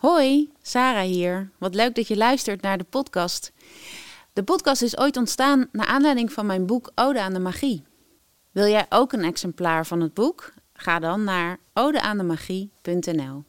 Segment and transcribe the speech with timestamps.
[0.00, 1.50] Hoi, Sarah hier.
[1.58, 3.52] Wat leuk dat je luistert naar de podcast.
[4.32, 7.82] De podcast is ooit ontstaan naar aanleiding van mijn boek Ode aan de Magie.
[8.50, 10.52] Wil jij ook een exemplaar van het boek?
[10.72, 13.44] Ga dan naar odeaandemagie.nl.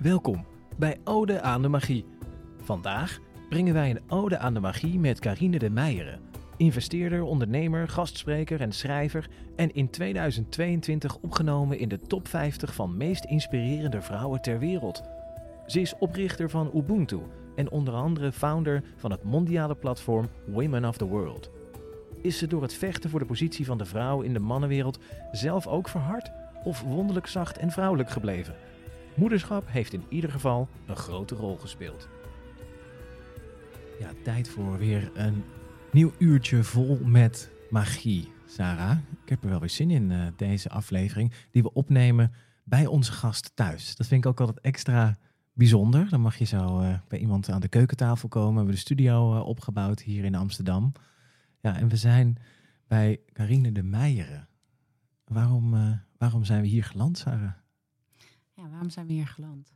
[0.00, 0.46] Welkom
[0.76, 2.04] bij Ode aan de Magie.
[2.62, 6.20] Vandaag brengen wij een Ode aan de Magie met Carine de Meijeren,
[6.56, 13.24] investeerder, ondernemer, gastspreker en schrijver en in 2022 opgenomen in de top 50 van meest
[13.24, 15.02] inspirerende vrouwen ter wereld.
[15.66, 17.18] Ze is oprichter van Ubuntu
[17.54, 21.50] en onder andere founder van het mondiale platform Women of the World.
[22.22, 24.98] Is ze door het vechten voor de positie van de vrouw in de mannenwereld
[25.32, 26.30] zelf ook verhard
[26.64, 28.54] of wonderlijk zacht en vrouwelijk gebleven?
[29.14, 32.08] Moederschap heeft in ieder geval een grote rol gespeeld.
[33.98, 35.44] Ja, tijd voor weer een
[35.92, 38.32] nieuw uurtje vol met magie.
[38.46, 42.32] Sarah, ik heb er wel weer zin in uh, deze aflevering die we opnemen
[42.64, 43.96] bij onze gast thuis.
[43.96, 45.18] Dat vind ik ook altijd extra
[45.52, 46.08] bijzonder.
[46.08, 48.50] Dan mag je zo uh, bij iemand aan de keukentafel komen.
[48.50, 50.92] We hebben de studio uh, opgebouwd hier in Amsterdam.
[51.60, 52.36] Ja, en we zijn
[52.86, 54.48] bij Carine de Meijeren.
[55.24, 57.52] Waarom, waarom zijn we hier geland, Sarah?
[58.54, 59.72] Ja, waarom zijn we hier geland?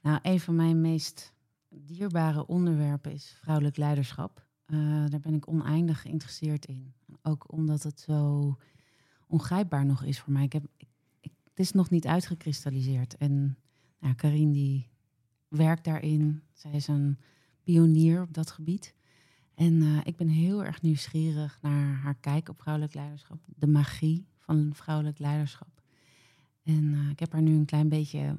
[0.00, 1.34] Nou, een van mijn meest
[1.68, 4.46] dierbare onderwerpen is vrouwelijk leiderschap.
[4.72, 6.92] Uh, daar ben ik oneindig geïnteresseerd in.
[7.22, 8.56] Ook omdat het zo
[9.26, 10.44] ongrijpbaar nog is voor mij.
[10.44, 10.64] Ik heb,
[11.20, 13.16] het is nog niet uitgekristalliseerd.
[13.16, 13.56] En
[13.98, 14.88] nou, Karin die
[15.48, 16.42] werkt daarin.
[16.52, 17.18] Zij is een
[17.62, 18.94] pionier op dat gebied.
[19.54, 23.38] En uh, ik ben heel erg nieuwsgierig naar haar kijk op vrouwelijk leiderschap.
[23.46, 25.82] De magie van vrouwelijk leiderschap.
[26.62, 28.36] En uh, ik heb haar nu een klein beetje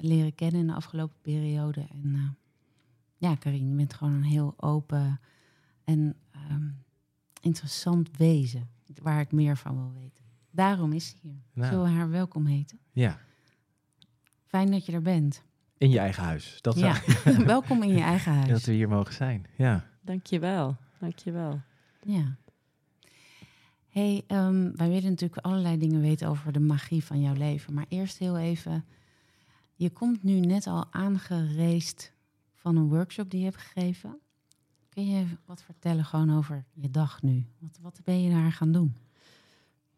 [0.00, 1.86] leren kennen in de afgelopen periode.
[1.90, 2.36] En
[3.16, 5.20] ja, Karin, je bent gewoon een heel open
[5.84, 6.16] en
[6.50, 6.84] um,
[7.40, 8.68] interessant wezen,
[9.02, 10.24] waar ik meer van wil weten.
[10.50, 11.42] Daarom is ze hier.
[11.52, 11.68] Nou.
[11.72, 12.78] Zullen we haar welkom heten?
[12.92, 13.18] Ja.
[14.46, 15.42] Fijn dat je er bent.
[15.78, 16.58] In je eigen huis.
[16.60, 17.00] Dat ja,
[17.54, 18.48] welkom in je eigen huis.
[18.48, 19.88] Dat we hier mogen zijn, ja.
[20.00, 21.60] Dankjewel, dankjewel.
[22.02, 22.36] Ja.
[23.88, 27.74] hey, um, wij willen natuurlijk allerlei dingen weten over de magie van jouw leven.
[27.74, 28.84] Maar eerst heel even,
[29.74, 32.12] je komt nu net al aangereest
[32.54, 34.18] van een workshop die je hebt gegeven.
[34.94, 37.46] Kun je wat vertellen gewoon over je dag nu?
[37.58, 38.96] Wat, wat ben je daar gaan doen?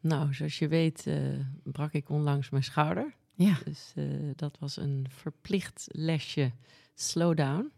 [0.00, 3.14] Nou, zoals je weet uh, brak ik onlangs mijn schouder.
[3.34, 3.58] Ja.
[3.64, 6.52] Dus uh, dat was een verplicht lesje
[6.94, 7.72] slowdown.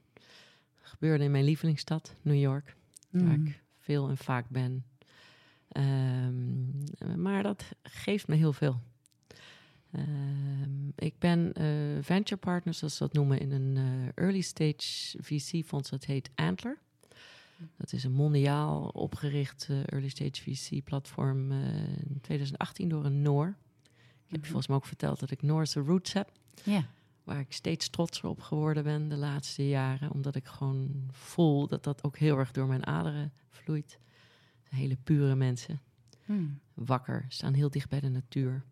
[0.81, 2.77] Gebeurde in mijn lievelingsstad, New York.
[3.11, 3.27] Mm.
[3.27, 4.85] Waar ik veel en vaak ben.
[5.73, 6.85] Um,
[7.17, 8.81] maar dat geeft me heel veel.
[9.93, 15.91] Um, ik ben uh, venture partner, zoals ze dat noemen, in een early stage VC-fonds.
[15.91, 16.79] Dat heet Antler.
[17.77, 23.47] Dat is een mondiaal opgericht uh, early stage VC-platform in 2018 door een Noor.
[23.47, 23.55] Ik
[23.87, 24.45] heb je Mhm.
[24.47, 26.33] volgens mij ook verteld dat ik Noorse roots heb.
[26.65, 26.87] Ja.
[27.25, 30.11] Waar ik steeds trotser op geworden ben de laatste jaren.
[30.11, 33.99] Omdat ik gewoon voel dat dat ook heel erg door mijn aderen vloeit.
[34.69, 35.81] Hele pure mensen.
[36.25, 36.59] Hmm.
[36.75, 38.65] Wakker, staan heel dicht bij de natuur.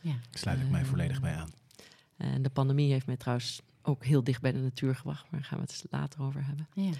[0.00, 0.14] Ja.
[0.30, 1.50] Sluit ik mij volledig bij aan.
[2.16, 5.22] En de pandemie heeft mij trouwens ook heel dicht bij de natuur gewacht.
[5.22, 6.68] Maar daar gaan we het later over hebben.
[6.74, 6.90] Ja.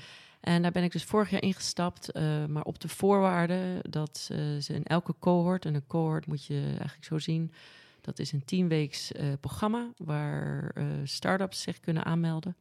[0.45, 2.17] En daar ben ik dus vorig jaar ingestapt.
[2.17, 5.65] Uh, maar op de voorwaarde dat uh, ze in elke cohort...
[5.65, 7.53] en een cohort moet je eigenlijk zo zien...
[8.01, 9.89] dat is een tienweeks uh, programma...
[9.97, 10.75] waar
[11.05, 12.57] start-ups zich kunnen aanmelden.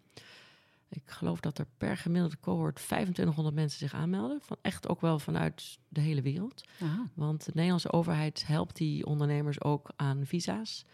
[0.90, 4.40] Ik geloof dat er per gemiddelde cohort 2500 mensen zich aanmelden.
[4.42, 6.64] Van echt ook wel vanuit de hele wereld.
[6.82, 7.10] Aha.
[7.14, 10.86] Want de Nederlandse overheid helpt die ondernemers ook aan visa's.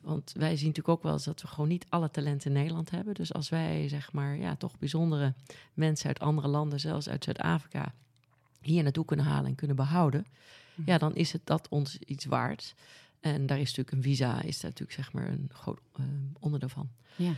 [0.00, 2.90] Want wij zien natuurlijk ook wel eens dat we gewoon niet alle talenten in Nederland
[2.90, 3.14] hebben.
[3.14, 5.34] Dus als wij, zeg maar, ja, toch bijzondere
[5.74, 7.94] mensen uit andere landen, zelfs uit Zuid-Afrika,
[8.60, 10.26] hier naartoe kunnen halen en kunnen behouden,
[10.74, 10.84] mm.
[10.86, 12.74] ja, dan is het dat ons iets waard.
[13.20, 16.06] En daar is natuurlijk een visa, is daar natuurlijk zeg maar een groot uh,
[16.38, 16.88] onderdeel van.
[17.16, 17.32] Ja.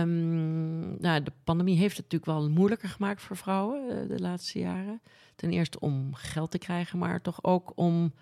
[0.00, 4.58] Um, nou, de pandemie heeft het natuurlijk wel moeilijker gemaakt voor vrouwen uh, de laatste
[4.58, 5.00] jaren.
[5.36, 8.12] Ten eerste om geld te krijgen, maar toch ook om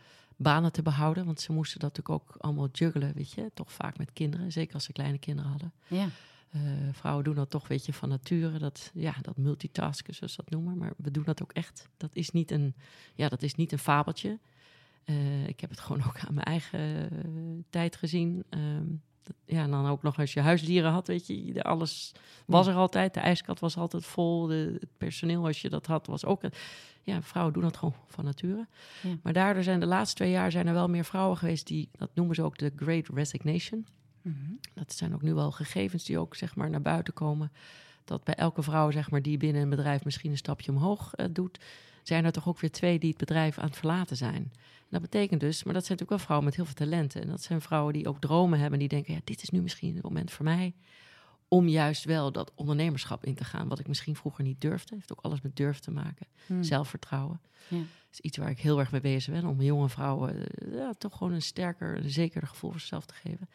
[0.43, 1.25] banen te behouden.
[1.25, 3.51] Want ze moesten dat natuurlijk ook allemaal juggelen, weet je.
[3.55, 5.73] Toch vaak met kinderen, zeker als ze kleine kinderen hadden.
[5.87, 6.09] Ja.
[6.57, 8.59] Uh, vrouwen doen dat toch, weet je, van nature.
[8.59, 10.79] Dat, ja, dat multitasken, zoals ze dat noemen.
[10.79, 11.89] Maar we doen dat ook echt.
[11.97, 12.75] Dat is niet een,
[13.15, 14.39] ja, dat is niet een fabeltje.
[15.05, 18.45] Uh, ik heb het gewoon ook aan mijn eigen uh, tijd gezien.
[18.51, 19.03] Um,
[19.45, 22.13] ja, en dan ook nog als je huisdieren had, weet je, alles
[22.47, 23.15] was er altijd.
[23.15, 24.47] De ijskast was altijd vol.
[24.47, 26.43] De, het personeel, als je dat had, was ook...
[27.03, 28.67] Ja, vrouwen doen dat gewoon van nature.
[29.03, 29.17] Ja.
[29.23, 31.89] Maar daardoor zijn de laatste twee jaar zijn er wel meer vrouwen geweest die...
[31.93, 33.87] Dat noemen ze ook de Great Resignation.
[34.23, 34.59] Mm -hmm.
[34.75, 37.53] Dat zijn ook nu wel gegevens die ook, zeg maar, naar buiten komen.
[38.05, 41.27] Dat bij elke vrouw, zeg maar, die binnen een bedrijf misschien een stapje omhoog uh,
[41.31, 41.59] doet...
[42.03, 44.53] zijn er toch ook weer twee die het bedrijf aan het verlaten zijn.
[44.55, 47.23] En dat betekent dus, maar dat zijn natuurlijk wel vrouwen met heel veel talenten.
[47.23, 49.95] En dat zijn vrouwen die ook dromen hebben, die denken, ja, dit is nu misschien
[49.95, 50.75] het moment voor mij
[51.53, 54.95] om juist wel dat ondernemerschap in te gaan, wat ik misschien vroeger niet durfde.
[54.95, 56.27] Heeft ook alles met durf te maken.
[56.47, 56.63] Hmm.
[56.63, 57.41] Zelfvertrouwen.
[57.69, 57.77] Ja.
[57.77, 60.93] Dat is iets waar ik heel erg mee bezig ben, om jonge vrouwen eh, ja,
[60.93, 63.49] toch gewoon een sterker, een zekerder gevoel voor zichzelf te geven.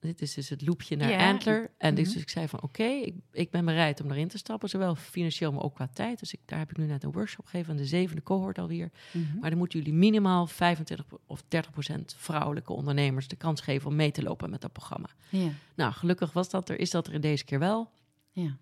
[0.00, 1.28] Dit is dus het loopje naar Ja.
[1.30, 1.70] Antler.
[1.78, 2.18] En dus, Mhm.
[2.18, 5.62] ik zei van oké, ik, ik ben bereid om daarin te stappen, zowel financieel, maar
[5.62, 6.18] ook qua tijd.
[6.18, 8.90] Dus ik, daar heb ik nu net een workshop gegeven aan de zevende cohort alweer.
[9.12, 9.38] Mhm.
[9.40, 13.96] Maar dan moeten jullie minimaal 25 of 30 procent vrouwelijke ondernemers de kans geven om
[13.96, 15.08] mee te lopen met dat programma.
[15.28, 17.90] Ja, Nou, gelukkig was dat er, is dat er in deze keer wel.
[18.32, 18.56] ja.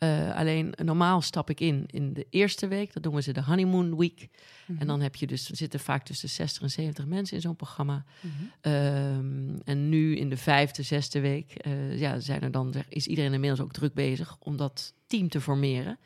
[0.00, 2.92] Eh, alleen normaal stap ik in in de eerste week.
[2.92, 4.28] Dat noemen ze de honeymoon week.
[4.66, 4.80] Mhm.
[4.80, 7.56] En dan heb je dus, er zitten vaak tussen 60 en 70 mensen in zo'n
[7.56, 8.04] programma.
[8.20, 8.32] Mhm.
[8.60, 13.32] Ehm, en nu in de vijfde, zesde week eh, ja, zijn er dan, is iedereen
[13.32, 15.98] inmiddels ook druk bezig om dat team te formeren.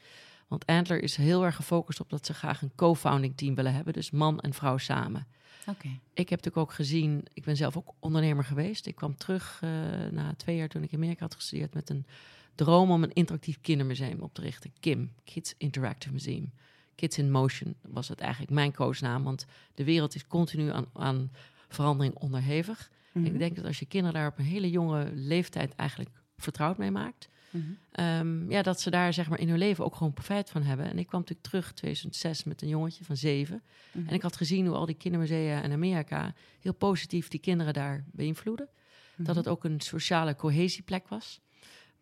[0.48, 3.92] Want Antler is heel erg gefocust op dat ze graag een co-founding team willen hebben.
[3.92, 5.26] Dus man en vrouw samen.
[5.66, 5.88] Oké.
[6.14, 8.86] Ik heb natuurlijk ook gezien, ik ben zelf ook ondernemer geweest.
[8.86, 9.70] Ik kwam terug eh,
[10.10, 12.06] na twee jaar toen ik in Amerika had gestudeerd met een
[12.54, 14.72] droom om een interactief kindermuseum op te richten.
[14.80, 16.52] KIM, Kids Interactive Museum.
[16.94, 21.30] Kids in Motion was het eigenlijk mijn koosnaam, want de wereld is continu aan, aan
[21.68, 22.90] verandering onderhevig.
[23.12, 23.24] Mhm.
[23.24, 26.90] Ik denk dat als je kinderen daar op een hele jonge leeftijd eigenlijk vertrouwd mee
[26.90, 27.64] maakt, Mhm.
[27.90, 30.86] Ehm, ja, dat ze daar zeg maar in hun leven ook gewoon profijt van hebben.
[30.86, 33.62] En ik kwam natuurlijk terug 2006 met een jongetje van zeven.
[33.92, 34.08] Mhm.
[34.08, 38.04] En ik had gezien hoe al die kindermusea in Amerika heel positief die kinderen daar
[38.12, 38.68] beïnvloeden.
[39.16, 41.40] Dat het ook een sociale cohesieplek was.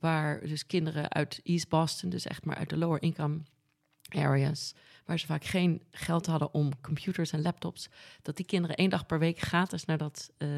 [0.02, 3.40] Waar dus kinderen uit East Boston, dus echt maar uit de lower income
[4.08, 7.88] areas, waar ze vaak geen geld hadden om computers en laptops,
[8.22, 10.48] dat die kinderen één dag per week gratis naar dat eh,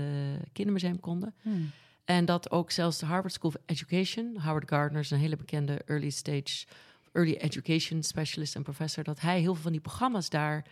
[0.53, 1.35] kindermuseum konden.
[1.43, 1.63] Mhm.
[2.05, 5.83] En dat ook zelfs de Harvard School of Education, Howard Gardner is een hele bekende
[5.87, 6.67] early stage,
[7.13, 10.65] early education specialist en professor, dat hij heel veel van die programma's daar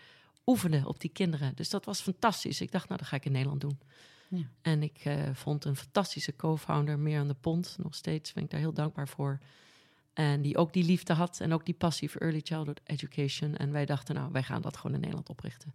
[0.47, 1.53] oefende op die kinderen.
[1.55, 2.61] Dus dat was fantastisch.
[2.61, 3.79] Ik dacht, nou, dat ga ik in Nederland doen.
[4.63, 8.51] En ik eh, vond een fantastische co-founder, meer aan de pont, nog steeds ben ik
[8.51, 9.39] daar heel dankbaar voor.
[10.13, 13.57] En die ook die liefde had en ook die passie voor early childhood education.
[13.57, 15.75] En wij dachten, nou, wij gaan dat gewoon in Nederland oprichten.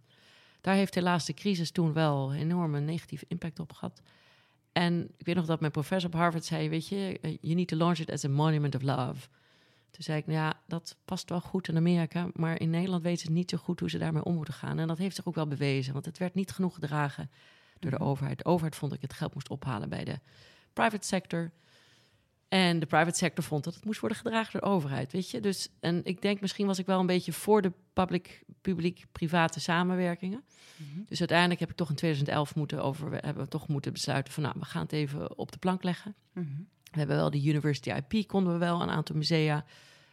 [0.60, 4.02] Daar heeft helaas de crisis toen wel een enorme negatieve impact op gehad.
[4.72, 7.68] En ik weet nog dat mijn professor op Harvard zei, weet je, eh, you need
[7.68, 9.28] to launch it as a monument of love.
[9.90, 13.26] Toen zei ik, nou ja, dat past wel goed in Amerika, maar in Nederland weten
[13.26, 14.78] ze niet zo goed hoe ze daarmee om moeten gaan.
[14.78, 17.30] En dat heeft zich ook wel bewezen, want het werd niet genoeg gedragen
[17.80, 18.38] door de overheid.
[18.38, 20.18] De overheid vond dat ik het geld moest ophalen bij de
[20.72, 21.52] private sector.
[22.48, 25.40] En de private sector vond dat het moest worden gedragen door de overheid, weet je.
[25.40, 30.44] Dus, en ik denk, misschien was ik wel een beetje voor de public, publiek-private samenwerkingen.
[30.76, 31.00] Mhm.
[31.08, 34.42] Dus uiteindelijk heb ik toch in 2011 moeten over, hebben we toch moeten besluiten van,
[34.42, 36.14] nou, we gaan het even op de plank leggen.
[36.32, 36.46] Mhm.
[36.90, 39.64] We hebben wel de University IP, konden we wel een aantal musea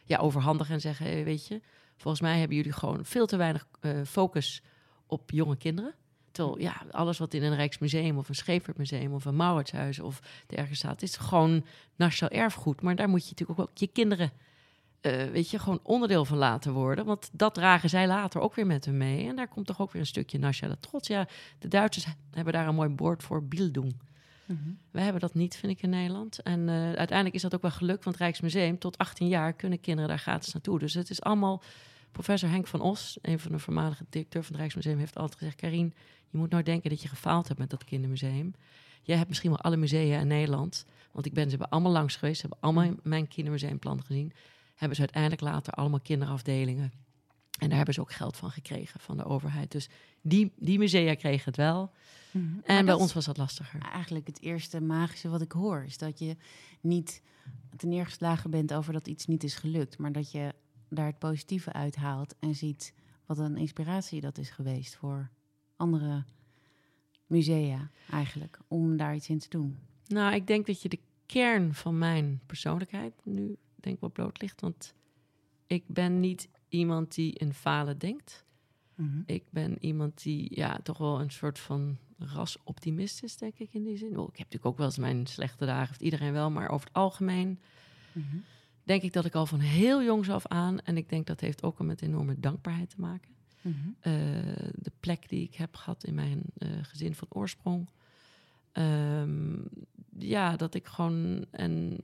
[0.04, 1.60] ja, overhandigen en zeggen, hey, weet je,
[1.96, 4.62] volgens mij hebben jullie gewoon veel te weinig eh, focus
[5.06, 5.94] op jonge kinderen.
[6.36, 10.76] Terwijl ja, alles wat in een Rijksmuseum of een Scheepvaartmuseum of een Mauritshuis of dergelijke
[10.76, 11.64] staat, is gewoon
[11.96, 12.82] nationaal erfgoed.
[12.82, 14.30] Maar daar moet je natuurlijk ook je kinderen,
[15.00, 17.04] eh, weet je, gewoon onderdeel van laten worden.
[17.04, 19.28] Want dat dragen zij later ook weer met hun mee.
[19.28, 21.08] En daar komt toch ook weer een stukje nationale trots.
[21.08, 21.28] Ja,
[21.58, 23.96] de Duitsers hebben daar een mooi woord voor, Bildung.
[24.46, 24.58] Mhm.
[24.90, 26.42] We hebben dat niet, vind ik, in Nederland.
[26.42, 29.80] En eh, uiteindelijk is dat ook wel gelukt, want het Rijksmuseum, tot 18 jaar kunnen
[29.80, 30.78] kinderen daar gratis naartoe.
[30.78, 31.62] Dus het is allemaal.
[32.12, 35.56] Professor Henk van Os, een van de voormalige directeur van het Rijksmuseum, heeft altijd gezegd:
[35.56, 35.94] Karin,
[36.28, 38.54] je moet nooit denken dat je gefaald hebt met dat kindermuseum.
[39.02, 42.16] Jij hebt misschien wel alle musea in Nederland, want ik ben ze bij allemaal langs
[42.16, 44.32] geweest, ze hebben allemaal mijn kindermuseumplan gezien.
[44.74, 46.92] Hebben ze uiteindelijk later allemaal kinderafdelingen.
[47.58, 49.72] En daar hebben ze ook geld van gekregen van de overheid.
[49.72, 49.88] Dus
[50.20, 51.92] die, die musea kregen het wel.
[52.30, 52.44] Mhm.
[52.44, 53.80] En Maar bij ons was dat lastiger.
[53.80, 56.36] Eigenlijk het eerste magische wat ik hoor is dat je
[56.80, 57.22] niet
[57.76, 60.54] te neergeslagen bent over dat iets niet is gelukt, maar dat je
[60.88, 62.94] daar het positieve uithaalt en ziet
[63.26, 65.30] wat een inspiratie dat is geweest voor
[65.76, 66.24] andere
[67.26, 69.78] musea eigenlijk om daar iets in te doen.
[70.06, 74.40] Nou, ik denk dat je de kern van mijn persoonlijkheid nu denk ik wel bloot
[74.40, 74.60] ligt.
[74.60, 74.94] Want
[75.66, 78.44] ik ben niet iemand die in falen denkt.
[78.94, 79.22] Mhm.
[79.26, 83.82] Ik ben iemand die ja, toch wel een soort van rasoptimist is, denk ik in
[83.82, 84.18] die zin.
[84.18, 86.50] Oh, ik heb natuurlijk ook wel eens mijn slechte dagen, heeft iedereen wel.
[86.50, 87.58] Maar over het algemeen
[88.16, 88.36] Mhm.
[88.86, 90.80] Denk ik dat ik al van heel jongs af aan...
[90.80, 93.34] en ik denk dat heeft ook met enorme dankbaarheid te maken...
[94.00, 94.12] Eh,
[94.74, 97.88] de plek die ik heb gehad in mijn eh, gezin van oorsprong.
[98.72, 99.58] Ehm,
[100.18, 101.98] ja, dat ik gewoon, en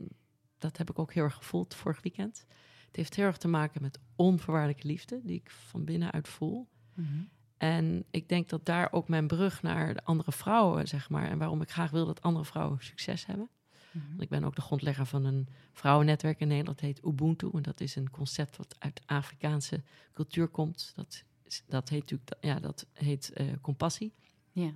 [0.58, 2.46] dat heb ik ook heel erg gevoeld vorig weekend.
[2.86, 6.68] Het heeft heel erg te maken met onvoorwaardelijke liefde, die ik van binnenuit voel.
[6.94, 7.22] Mhm.
[7.56, 11.38] En ik denk dat daar ook mijn brug naar de andere vrouwen, zeg maar, en
[11.38, 13.48] waarom ik graag wil dat andere vrouwen succes hebben.
[13.92, 14.20] Mhm.
[14.20, 16.78] Ik ben ook de grondlegger van een vrouwennetwerk in Nederland.
[16.78, 17.50] Dat heet Ubuntu.
[17.52, 19.82] En dat is een concept wat uit Afrikaanse
[20.12, 20.92] cultuur komt.
[20.96, 21.24] Dat,
[21.66, 24.12] dat heet natuurlijk ja, dat heet, eh, compassie.
[24.52, 24.74] Ja.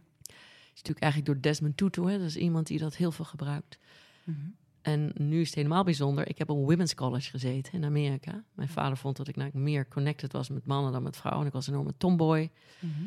[0.72, 2.10] is natuurlijk eigenlijk door Desmond Tutu.
[2.10, 2.18] Hè?
[2.18, 3.78] Dat is iemand die dat heel veel gebruikt.
[4.24, 4.38] Mhm.
[4.82, 6.28] En nu is het helemaal bijzonder.
[6.28, 8.44] Ik heb op een women's college gezeten in Amerika.
[8.54, 11.42] Mijn vader vond dat ik nou meer connected was met mannen dan met vrouwen.
[11.42, 12.50] En ik was een enorme tomboy.
[12.78, 13.02] Mhm.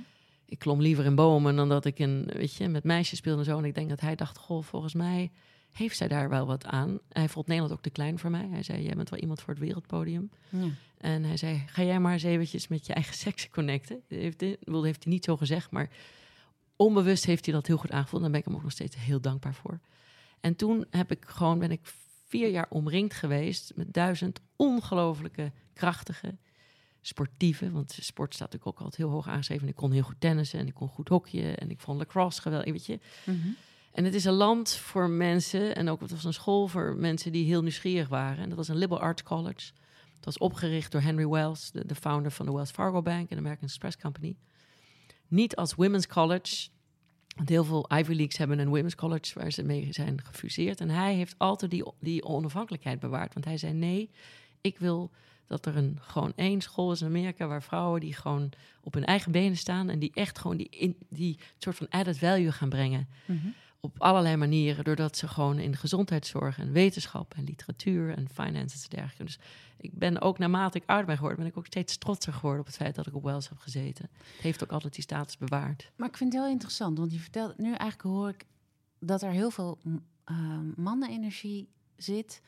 [0.46, 3.46] Ik klom liever in bomen dan dat ik een, weet je, met meisjes speelde en
[3.46, 3.58] zo.
[3.58, 5.32] En ik denk dat hij dacht, goh, volgens mij
[5.80, 7.00] heeft zij daar wel wat aan.
[7.10, 8.48] Hij vond Nederland ook te klein voor mij.
[8.52, 10.32] Hij zei, jij bent wel iemand voor het wereldpodium.
[10.50, 10.68] Ja.
[10.98, 14.02] En hij zei, ga jij maar eens eventjes met je eigen seks connecten.
[14.08, 15.90] Heeft, heeft hij niet zo gezegd, maar
[16.76, 18.22] onbewust heeft hij dat heel goed aangevoeld.
[18.22, 19.80] Daar ben ik hem ook nog steeds heel dankbaar voor.
[20.40, 21.94] En toen heb ik gewoon, ben ik
[22.28, 26.38] vier jaar omringd geweest met duizend ongelofelijke, krachtige,
[27.02, 27.72] sportieve.
[27.72, 29.64] Want sport staat natuurlijk ook altijd heel hoog aangeschreven.
[29.64, 32.42] En ik kon heel goed tennissen en ik kon goed hockeyen en ik vond lacrosse
[32.42, 33.00] geweldig, weet je.
[33.24, 33.48] Mhm.
[33.92, 37.32] En het is een land voor mensen, en ook het was een school voor mensen
[37.32, 38.44] die heel nieuwsgierig waren.
[38.44, 39.72] En dat was een liberal arts college.
[40.16, 43.36] Het was opgericht door Henry Wells, de, de founder van de Wells Fargo Bank en
[43.36, 44.36] de American Express Company.
[45.28, 46.70] Niet als women's college,
[47.36, 50.82] want heel veel Ivy Leagues hebben een women's college waar ze mee zijn gefuseerd.
[50.82, 53.34] En hij heeft altijd die, die onafhankelijkheid bewaard.
[53.34, 54.10] Want hij zei: nee,
[54.62, 55.12] ik wil
[55.48, 58.50] dat er een, gewoon één school is in Amerika waar vrouwen die gewoon
[58.82, 62.18] op hun eigen benen staan en die echt gewoon die, in, die soort van added
[62.18, 63.48] value gaan brengen Mhm.
[63.80, 68.90] Op allerlei manieren, doordat ze gewoon in gezondheidszorg en wetenschap en literatuur en finances en
[68.90, 69.24] dergelijke.
[69.24, 69.40] Dus
[69.78, 72.66] ik ben ook naarmate ik ouder ben geworden, ben ik ook steeds trotser geworden op
[72.66, 74.10] het feit dat ik op Wells heb gezeten.
[74.36, 75.92] Het heeft ook altijd die status bewaard.
[75.96, 78.46] Maar ik vind het heel interessant, want je vertelt nu eigenlijk hoor ik
[79.00, 80.36] dat er heel veel m- eh,
[80.76, 82.42] mannenenergie zit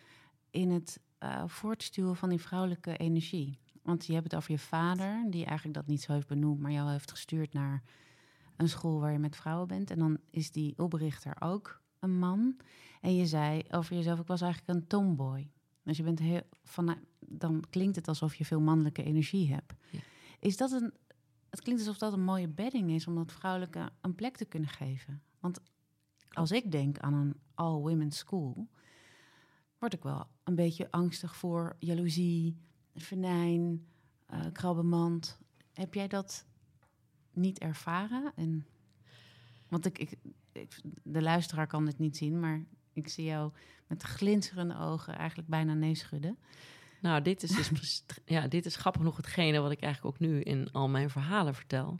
[0.50, 3.60] in het eh, voortstuwen van die vrouwelijke energie.
[3.84, 6.72] Want je hebt het over je vader, die eigenlijk dat niet zo heeft benoemd, maar
[6.72, 7.82] jou heeft gestuurd naar
[8.62, 9.92] een school waar je met vrouwen bent.
[9.92, 12.58] En dan is die oprichter ook een man.
[13.02, 15.50] En je zei over jezelf, ik was eigenlijk een tomboy.
[15.84, 19.74] Dus je bent heel van, dan klinkt het alsof je veel mannelijke energie hebt.
[19.90, 20.00] Ja.
[20.40, 20.94] Is dat een
[21.52, 24.70] het klinkt alsof dat een mooie bedding is om dat vrouwelijke een plek te kunnen
[24.70, 25.22] geven.
[25.40, 25.60] Want
[26.30, 28.68] als ik denk aan een all-women school,
[29.78, 32.58] word ik wel een beetje angstig voor jaloezie,
[32.96, 33.88] venijn,
[34.26, 35.40] eh krabbenmand.
[35.74, 36.46] Heb jij dat
[37.34, 38.32] niet ervaren?
[38.36, 38.66] En,
[39.68, 40.12] want ik, ik,
[40.52, 43.52] ik- de luisteraar kan dit niet zien, maar ik zie jou
[43.88, 46.38] met glinsterende ogen eigenlijk bijna nee schudden.
[47.02, 50.42] Nou, dit is dus ja, dit is grappig genoeg hetgene wat ik eigenlijk ook nu
[50.42, 52.00] in al mijn verhalen vertel.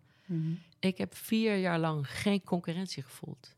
[0.80, 3.56] Ik heb vier jaar lang geen concurrentie gevoeld.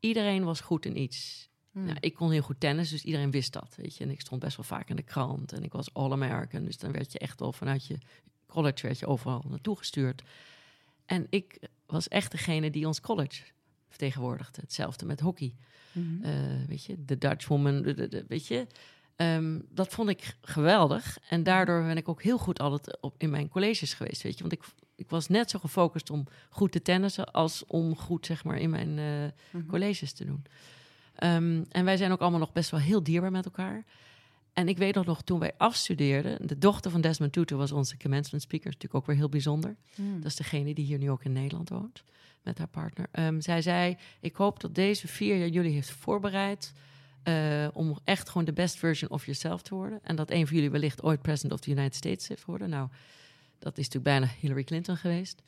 [0.00, 1.48] Iedereen was goed in iets.
[1.70, 1.84] Hmm.
[1.84, 3.74] Nou, ik kon heel goed tennis, dus iedereen wist dat.
[3.76, 4.04] Weet je?
[4.04, 5.52] En ik stond best wel vaak in de krant.
[5.52, 6.64] En ik was All-American.
[6.64, 7.98] Dus dan werd je echt wel vanuit je
[8.46, 10.22] college werd je overal naartoe gestuurd.
[11.06, 13.42] En ik was echt degene die ons college
[13.88, 14.60] vertegenwoordigde.
[14.60, 15.54] Hetzelfde met hockey.
[15.92, 16.24] Mhm.
[16.24, 16.32] Eh,
[16.68, 18.66] weet je, de Dutch woman, de, de- de- weet je.
[19.16, 21.18] Ehm, dat vond ik geweldig.
[21.28, 24.40] En daardoor ben ik ook heel goed altijd op, in mijn colleges geweest, weet je.
[24.40, 24.62] Want ik,
[24.96, 27.32] ik was net zo gefocust om goed te tennissen...
[27.32, 29.66] als om goed, zeg maar, in mijn eh, Mhm.
[29.66, 30.44] colleges te doen.
[31.14, 33.84] Ehm, en wij zijn ook allemaal nog best wel heel dierbaar met elkaar.
[34.54, 36.46] En ik weet nog, nog toen wij afstudeerden...
[36.46, 38.66] de dochter van Desmond Tutu was onze commencement speaker.
[38.66, 39.76] natuurlijk ook weer heel bijzonder.
[39.94, 40.20] Hmm.
[40.20, 42.02] Dat is degene die hier nu ook in Nederland woont,
[42.42, 43.06] met haar partner.
[43.10, 46.72] Ehm, zij zei, ik hoop dat deze vier jaar jullie heeft voorbereid...
[47.22, 49.98] eh, om echt gewoon de best version of yourself te worden.
[50.02, 52.68] En dat een van jullie wellicht ooit president of the United States heeft worden.
[52.68, 52.88] Nou,
[53.58, 55.42] dat is natuurlijk bijna Hillary Clinton geweest.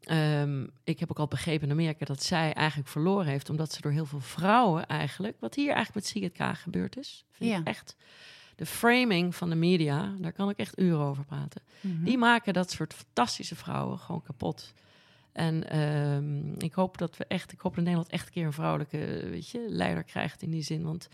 [0.00, 3.50] Ehm, ik heb ook al begrepen in Amerika dat zij eigenlijk verloren heeft...
[3.50, 5.36] omdat ze door heel veel vrouwen eigenlijk...
[5.40, 7.24] wat hier eigenlijk met Kaag gebeurd is.
[7.30, 7.58] Vind Ja.
[7.58, 7.96] ik echt.
[8.56, 11.62] De framing van de media, daar kan ik echt uren over praten.
[11.80, 12.04] Mhm.
[12.04, 14.72] Die maken dat soort fantastische vrouwen gewoon kapot.
[15.32, 18.52] En ehm, ik hoop dat we echt, ik hoop dat Nederland echt een keer een
[18.52, 20.82] vrouwelijke weet je, leider krijgt in die zin.
[20.82, 21.08] Want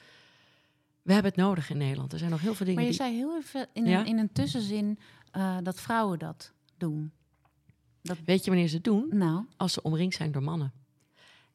[1.03, 2.13] we hebben het nodig in Nederland.
[2.13, 3.07] Er zijn nog heel veel dingen Maar je die.
[3.07, 4.01] zei heel even in, Ja?
[4.01, 4.99] een, in een tussenzin
[5.31, 7.13] eh, dat vrouwen dat doen.
[8.03, 9.07] Weet je wanneer ze het doen?
[9.11, 10.73] Nou, Als ze omringd zijn door mannen.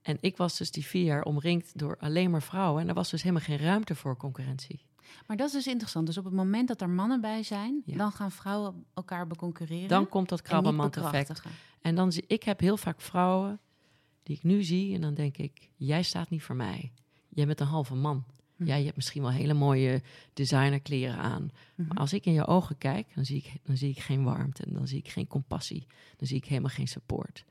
[0.01, 2.81] En ik was dus die vier jaar omringd door alleen maar vrouwen.
[2.81, 4.85] En er was dus helemaal geen ruimte voor concurrentie.
[5.27, 6.05] maar dat is dus interessant.
[6.07, 7.97] Dus op het moment dat er mannen bij zijn, Ja.
[7.97, 9.87] dan gaan vrouwen elkaar beconcurreren.
[9.87, 11.41] Dan komt dat krabbenmand-effect.
[11.81, 13.59] En dan zie ik heb heel vaak vrouwen
[14.23, 16.91] die ik nu zie en dan denk ik, jij staat niet voor mij.
[17.29, 18.23] Jij bent een halve man.
[18.57, 20.01] Ja, je hebt misschien wel hele mooie
[20.33, 21.51] designerkleren aan.
[21.75, 21.87] Mhm.
[21.87, 24.63] Maar als ik in je ogen kijk, dan zie ik, dan zie ik geen warmte.
[24.63, 25.87] En dan zie ik geen compassie.
[26.17, 27.45] Dan zie ik helemaal geen support.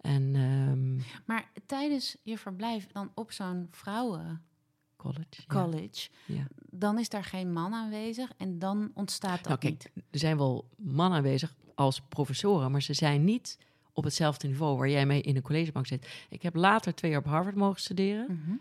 [0.00, 6.08] En ehm, Maar tijdens je verblijf dan op zo'n vrouwencollege, college.
[6.26, 6.34] ja.
[6.34, 6.46] Ja.
[6.70, 10.04] dan is daar geen man aanwezig en dan ontstaat dat Nou, kijk, niet.
[10.10, 13.58] Er zijn wel mannen aanwezig als professoren, maar ze zijn niet
[13.92, 16.08] op hetzelfde niveau waar jij mee in een collegebank zit.
[16.28, 18.26] Ik heb later twee jaar op Harvard mogen studeren.
[18.44, 18.56] Mhm.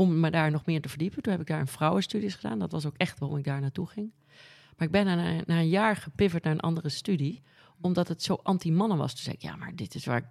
[0.00, 1.22] Om me daar nog meer te verdiepen.
[1.22, 2.58] Toen heb ik daar een vrouwenstudies gedaan.
[2.58, 4.12] Dat was ook echt waarom ik daar naartoe ging.
[4.76, 7.42] Maar ik ben na, na een jaar gepivot naar een andere studie
[7.80, 9.14] omdat het zo anti-mannen was.
[9.14, 10.26] Toen zei ik, ja, maar dit is waar ik,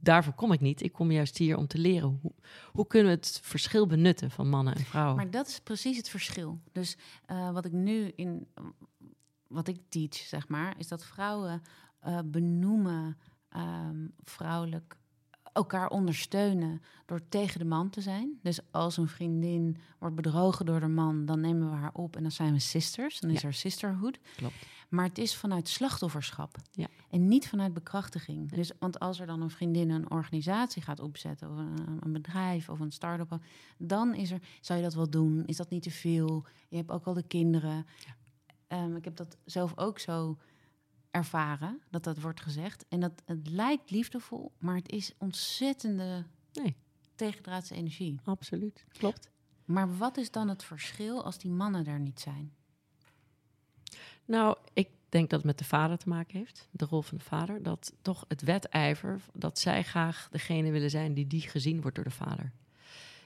[0.00, 0.82] daarvoor kom ik niet.
[0.82, 2.32] Ik kom juist hier om te leren hoe,
[2.72, 5.16] hoe kunnen we het verschil benutten van mannen en vrouwen.
[5.16, 6.60] Maar dat is precies het verschil.
[6.72, 6.96] Dus
[7.30, 8.46] uh, wat ik nu in
[9.48, 11.62] wat ik teach, zeg maar, is dat vrouwen
[12.06, 13.18] uh, benoemen
[13.56, 14.96] um, vrouwelijk
[15.54, 18.38] elkaar ondersteunen door tegen de man te zijn.
[18.42, 22.22] Dus als een vriendin wordt bedrogen door de man, dan nemen we haar op en
[22.22, 23.20] dan zijn we sisters.
[23.20, 24.18] Dan is er sisterhood.
[24.36, 24.54] Klopt.
[24.88, 26.86] Maar het is vanuit slachtofferschap ja.
[27.10, 28.50] en niet vanuit bekrachtiging.
[28.50, 32.68] Dus, want als er dan een vriendin een organisatie gaat opzetten, of een, een bedrijf
[32.68, 33.38] of een start-up,
[33.78, 35.42] dan is er, zou je dat wel doen?
[35.46, 36.46] Is dat niet te veel?
[36.68, 37.86] Je hebt ook al de kinderen.
[38.68, 40.38] Um, ik heb dat zelf ook zo
[41.14, 42.84] ervaren, dat dat wordt gezegd.
[42.88, 46.76] En dat het lijkt liefdevol, maar het is ontzettende nee.
[47.14, 48.20] tegendraadse energie.
[48.24, 49.30] Absoluut, klopt.
[49.64, 52.54] Maar wat is dan het verschil als die mannen er niet zijn?
[54.24, 57.24] Nou, ik denk dat het met de vader te maken heeft, de rol van de
[57.24, 57.62] vader.
[57.62, 62.04] Dat toch het wedijver, dat zij graag degene willen zijn die die gezien wordt door
[62.04, 62.52] de vader.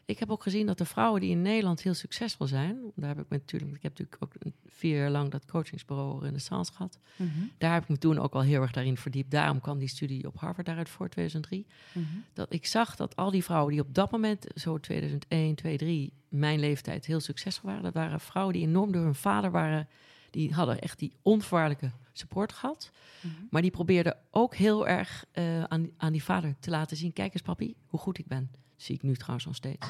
[0.08, 3.18] Ik heb ook gezien dat de vrouwen die in Nederland heel succesvol zijn, daar heb
[3.18, 6.98] ik me natuurlijk, ik heb natuurlijk ook vier jaar lang dat coachingsbureau Renaissance gehad.
[7.16, 7.50] Mm -hmm.
[7.58, 9.30] Daar heb ik me toen ook al heel erg daarin verdiept.
[9.30, 11.66] Daarom kwam die studie op Harvard daaruit voor 2003.
[11.92, 12.24] Mm -hmm.
[12.32, 16.60] Dat ik zag dat al die vrouwen die op dat moment, zo 2001, 2003, mijn
[16.60, 19.88] leeftijd heel succesvol waren, dat waren vrouwen die enorm door hun vader waren
[20.30, 22.90] die hadden echt die onvoorwaardelijke support gehad.
[23.20, 23.46] Mm -hmm.
[23.50, 27.32] Maar die probeerden ook heel erg uh, aan, aan die vader te laten zien: kijk
[27.32, 28.50] eens, papi, hoe goed ik ben.
[28.78, 29.86] Zie ik nu trouwens nog steeds.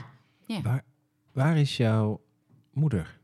[0.47, 0.63] Ja.
[0.63, 0.85] Waar,
[1.33, 2.21] waar is jouw
[2.71, 3.19] moeder?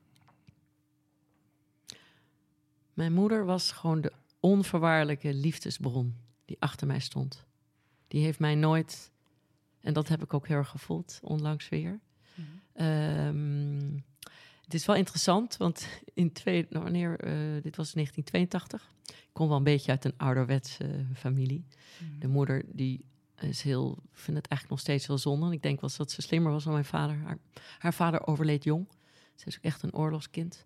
[2.93, 7.47] Mijn moeder was gewoon de onvoorwaardelijke liefdesbron die achter mij stond.
[8.09, 9.11] Die heeft mij nooit,
[9.81, 12.01] en dat heb ik ook heel erg gevoeld, onlangs weer.
[12.35, 12.45] Mm
[12.75, 12.87] -hmm.
[12.87, 14.05] um,
[14.65, 18.93] het is wel interessant, want in twee, nou, wanneer, uh, dit was 1982.
[19.07, 21.65] Ik kom wel een beetje uit een ouderwetse uh, familie.
[21.99, 22.19] Mm -hmm.
[22.19, 23.05] De moeder die
[23.41, 25.53] is heel, vind het eigenlijk nog steeds wel zonde.
[25.53, 27.17] Ik denk wel dat ze slimmer was dan mijn vader.
[27.17, 27.39] Haar,
[27.79, 28.87] haar vader overleed jong.
[29.35, 30.65] Ze is ook echt een oorlogskind.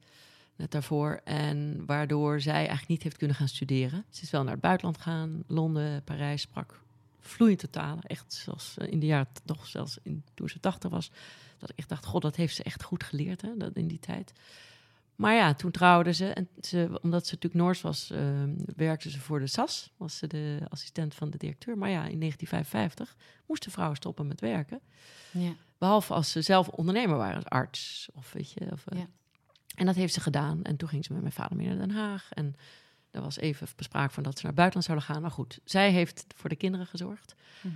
[0.56, 1.20] Net daarvoor.
[1.25, 4.04] En waardoor zij eigenlijk niet heeft kunnen gaan studeren.
[4.10, 5.45] Ze is wel naar het buitenland gegaan.
[5.47, 6.80] Londen, Parijs, sprak
[7.21, 8.02] vloeiend talen.
[8.02, 11.10] Echt zoals in de jaren, toch zelfs in, toen ze 80 was.
[11.58, 13.99] Dat ik echt dacht, god, dat heeft ze echt goed geleerd hè, dat in die
[13.99, 14.32] tijd.
[15.19, 16.26] Maar ja, toen trouwde ze.
[16.26, 18.43] En ze, omdat ze natuurlijk Noors was, uh,
[18.76, 19.93] werkte ze voor de SAS.
[19.97, 21.78] Was ze de assistent van de directeur.
[21.78, 24.81] Maar ja, in 1955 moesten vrouwen stoppen met werken.
[25.31, 25.52] Ja.
[25.78, 28.09] Behalve als ze zelf ondernemer waren, als arts.
[28.15, 29.07] Of weet je, of, uh, Ja.
[29.75, 30.63] En dat heeft ze gedaan.
[30.63, 32.28] En toen ging ze met mijn vader mee naar Den Haag.
[32.33, 32.57] En
[33.11, 35.23] er was even bespraak van dat ze naar het buitenland zouden gaan.
[35.23, 37.35] Maar goed, zij heeft voor de kinderen gezorgd.
[37.61, 37.75] Mhm.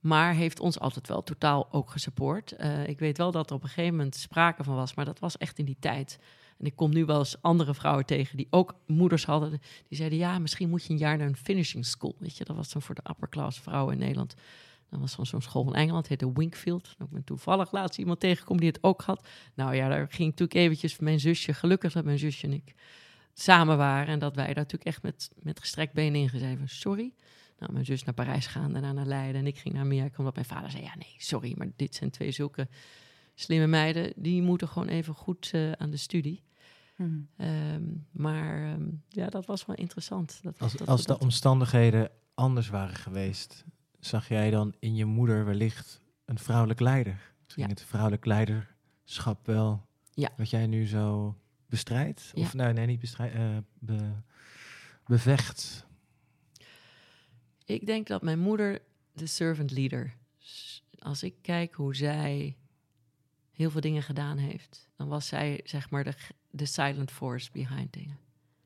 [0.00, 2.54] Maar heeft ons altijd wel totaal ook gesupport.
[2.60, 5.18] Uh, ik weet wel dat er op een gegeven moment sprake van was, maar dat
[5.18, 6.18] was echt in die tijd.
[6.60, 9.50] En ik kom nu wel eens andere vrouwen tegen die ook moeders hadden.
[9.88, 12.14] Die zeiden, ja, misschien moet je een jaar naar een finishing school.
[12.18, 14.34] Weet je, dat was dan voor de upper class vrouwen in Nederland.
[14.90, 16.96] Dat was van zo'n school van Engeland, heette Winkfield.
[16.98, 19.28] Ik ben toevallig laatst iemand tegengekomen die het ook had.
[19.54, 22.74] Nou ja, daar ging natuurlijk eventjes mijn zusje, gelukkig dat mijn zusje en ik
[23.32, 24.06] samen waren.
[24.06, 27.12] En dat wij daar natuurlijk echt met, met gestrekt benen in gezegd sorry.
[27.58, 29.40] Nou, mijn zus naar Parijs gaan, daarna naar Leiden.
[29.40, 32.10] En ik ging naar Amerika, omdat mijn vader zei, ja nee, sorry, maar dit zijn
[32.10, 32.68] twee zulke
[33.34, 34.12] slimme meiden.
[34.16, 36.42] Die moeten gewoon even goed uh, aan de studie.
[37.06, 37.46] Mhm.
[37.46, 40.38] Um, maar um, ja, dat was wel interessant.
[40.42, 43.64] Dat, Als, dat, als de dat, omstandigheden anders waren geweest,
[43.98, 47.32] zag jij dan in je moeder wellicht een vrouwelijk leider?
[47.46, 47.72] Ging Ja.
[47.72, 50.28] het vrouwelijk leiderschap wel Ja.
[50.36, 51.36] wat jij nu zo
[51.66, 52.30] bestrijdt?
[52.34, 52.56] Of Ja.
[52.56, 54.10] nou, nee, niet bestrijdt, eh, be,
[55.06, 55.86] bevecht.
[57.64, 58.82] Ik denk dat mijn moeder
[59.12, 60.14] de servant leader.
[60.98, 62.56] Als ik kijk hoe zij
[63.50, 66.14] heel veel dingen gedaan heeft, dan was zij zeg maar de,
[66.50, 68.18] de silent force behind dingen.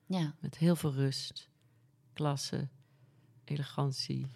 [0.07, 0.35] Ja.
[0.41, 1.51] Met heel veel rust,
[2.13, 2.69] klasse,
[3.45, 4.27] elegantie.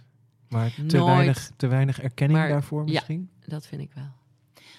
[0.49, 0.93] Maar te Nooit.
[1.05, 2.93] weinig, te weinig erkenning Maar- daarvoor ja.
[2.93, 3.31] misschien?
[3.47, 4.13] Dat vind ik wel.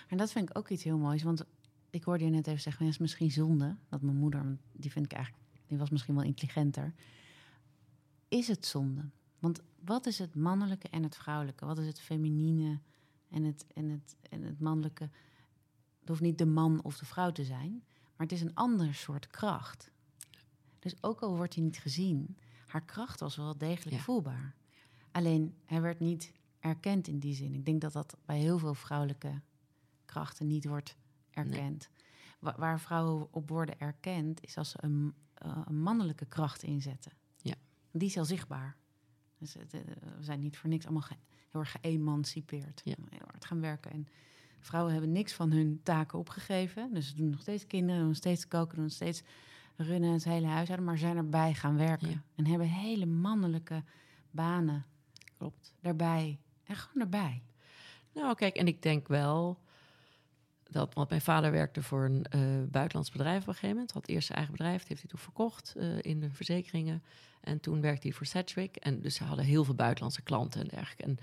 [0.08, 1.23] En dat vind ik ook iets heel moois.
[1.23, 1.43] Want
[1.89, 4.60] ik hoorde je net even zeggen, ja, het is misschien zonde dat mijn moeder, want
[4.71, 6.93] die vind ik eigenlijk, die was misschien wel intelligenter.
[8.27, 9.10] Is het zonde?
[9.39, 11.65] Want wat is het mannelijke en het vrouwelijke?
[11.65, 12.79] Wat is het feminine
[13.29, 15.03] en het, en het, en het mannelijke?
[15.99, 17.84] Het hoeft niet de man of de vrouw te zijn,
[18.19, 19.91] maar het is een ander soort kracht.
[20.79, 24.01] Dus ook al wordt hij niet gezien, haar kracht was wel degelijk Ja.
[24.03, 24.55] voelbaar.
[25.12, 27.53] Alleen hij werd niet erkend in die zin.
[27.53, 29.41] Ik denk dat dat bij heel veel vrouwelijke
[30.05, 30.95] krachten niet wordt
[31.32, 31.89] erkend.
[32.39, 37.12] Wa- waar vrouwen op worden erkend, is als ze een, eh, een mannelijke kracht inzetten.
[37.38, 37.55] Ja.
[37.91, 38.75] Die is al zichtbaar.
[39.38, 39.82] Dus het, eh,
[40.17, 41.08] we zijn niet voor niks allemaal
[41.51, 42.82] heel erg geëmancipeerd.
[42.84, 42.95] Ja.
[43.10, 44.08] Heel hard gaan werken en
[44.60, 46.93] Vrouwen hebben niks van hun taken opgegeven.
[46.93, 49.24] Dus ze doen nog steeds kinderen, doen nog steeds koken, doen nog steeds
[49.76, 50.86] runnen het hele huishouden.
[50.88, 52.10] Maar zijn erbij gaan werken.
[52.10, 52.22] Ja.
[52.36, 53.84] En hebben hele mannelijke
[54.32, 54.86] banen
[55.38, 55.74] Klopt.
[55.82, 56.39] daarbij.
[56.63, 57.41] En gewoon erbij.
[58.13, 59.60] Nou, kijk, en ik denk wel
[60.69, 62.39] dat, want mijn vader werkte voor een eh,
[62.72, 63.91] buitenlands bedrijf op een gegeven moment.
[63.91, 67.04] Had eerst zijn eigen bedrijf, dat heeft hij toen verkocht eh, in de verzekeringen.
[67.41, 68.76] En toen werkte hij voor Sedgwick.
[68.76, 71.04] En dus ze hadden heel veel buitenlandse klanten en dergelijke.
[71.04, 71.17] En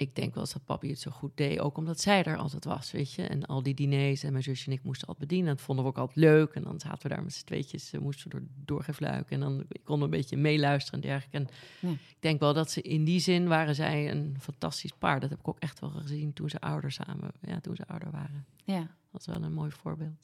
[0.00, 2.64] ik denk wel eens dat papi het zo goed deed, ook omdat zij er altijd
[2.64, 3.22] was, weet je.
[3.22, 5.54] En al die diners en mijn zusje en ik moesten altijd bedienen.
[5.56, 6.52] Dat vonden we ook altijd leuk.
[6.54, 9.30] En dan zaten we daar met z'n tweetjes, uh, moesten we door doorgevluiken.
[9.34, 11.36] En dan konden we een beetje meeluisteren en dergelijke.
[11.38, 11.48] En
[11.88, 11.94] Ja.
[11.94, 15.20] ik denk wel dat ze in die zin waren zij een fantastisch paar.
[15.20, 18.10] Dat heb ik ook echt wel gezien toen ze ouder samen, ja, toen ze ouder
[18.10, 18.46] waren.
[18.64, 18.96] Ja.
[19.10, 20.16] Dat is wel een mooi voorbeeld.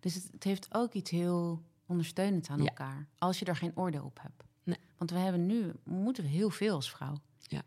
[0.00, 2.64] Dus het, het heeft ook iets heel ondersteunends aan Ja.
[2.66, 3.08] elkaar.
[3.18, 4.44] Als je er geen oordeel op hebt.
[4.62, 4.76] Nee.
[4.98, 7.20] Want we hebben nu, moeten we heel veel als vrouw.
[7.40, 7.62] Ja.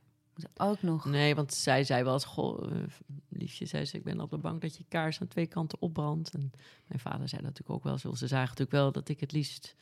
[0.58, 1.06] Ook nog...
[1.06, 2.84] Nee, want zij zei wel eens, goh, eh,
[3.30, 6.34] liefje, zei ze, ik ben op de bank dat je kaars aan twee kanten opbrandt.
[6.34, 6.52] En
[6.88, 9.32] mijn vader zei dat natuurlijk ook wel, zoals ze zagen natuurlijk wel dat ik het
[9.32, 9.76] liefst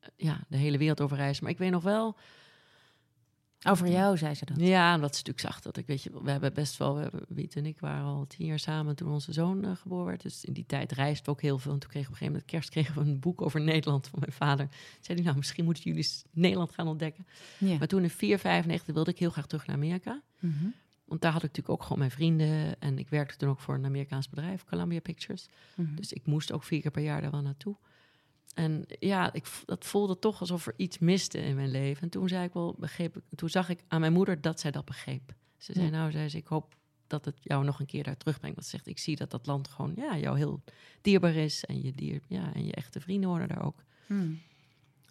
[0.00, 1.40] eh, ja, de hele wereld over reis.
[1.40, 2.16] Maar ik weet nog wel,
[3.68, 4.60] Over jou, zei ze dat.
[4.60, 7.24] ja, omdat ze natuurlijk zag dat ik, weet je, we hebben best wel, we hebben,
[7.28, 10.22] Wiet en ik waren al tien jaar samen toen onze zoon eh, geboren werd.
[10.22, 11.72] Dus in die tijd reisden we ook heel veel.
[11.72, 14.08] En toen kregen we op een gegeven moment kerst kregen we een boek over Nederland
[14.08, 14.68] van mijn vader.
[15.00, 17.26] Zei hij, nou, misschien moeten jullie Nederland gaan ontdekken.
[17.58, 17.78] Ja.
[17.78, 20.22] Maar toen in 495 wilde ik heel graag terug naar Amerika.
[20.38, 20.66] Mhm.
[21.04, 22.80] Want daar had ik natuurlijk ook gewoon mijn vrienden.
[22.80, 25.48] En ik werkte toen ook voor een Amerikaans bedrijf, Columbia Pictures.
[25.74, 25.94] Mhm.
[25.94, 27.76] Dus ik moest ook vier keer per jaar daar wel naartoe.
[28.54, 32.02] En ja, ik, dat voelde toch alsof er iets miste in mijn leven.
[32.02, 34.70] En toen zei ik wel, begreep ik, toen zag ik aan mijn moeder dat zij
[34.70, 35.34] dat begreep.
[35.58, 35.90] Ze zei, Ja.
[35.90, 36.74] nou, zei ze, ik hoop
[37.06, 38.56] dat het jou nog een keer daar terugbrengt.
[38.56, 40.62] Want ze zegt, ik zie dat dat land gewoon, ja, jou heel
[41.00, 41.64] dierbaar is.
[41.64, 43.82] En je, dier, ja, en je echte vrienden horen daar ook.
[44.06, 44.40] Hmm.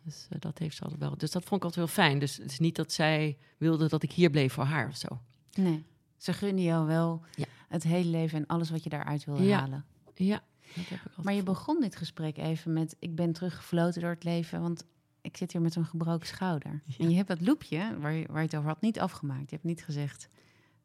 [0.04, 1.18] Dus eh, dat heeft ze altijd wel.
[1.18, 2.20] Dus dat vond ik altijd heel fijn.
[2.20, 5.22] Dus het is niet dat zij wilde dat ik hier bleef voor haar of zo.
[5.54, 5.84] Nee,
[6.18, 7.46] ze gunnen jou wel Ja.
[7.68, 9.60] het hele leven en alles wat je daaruit wil Ja.
[9.60, 9.86] halen.
[10.16, 10.44] Ja,
[10.76, 12.96] dat heb ik altijd Maar je begon dit gesprek even met...
[13.00, 14.86] ik ben teruggefloten door het leven, want
[15.22, 16.82] ik zit hier met een gebroken schouder.
[16.86, 16.98] Ja.
[16.98, 19.50] En je hebt dat loepje, waar je, waar je het over had, niet afgemaakt.
[19.50, 20.30] Je hebt niet gezegd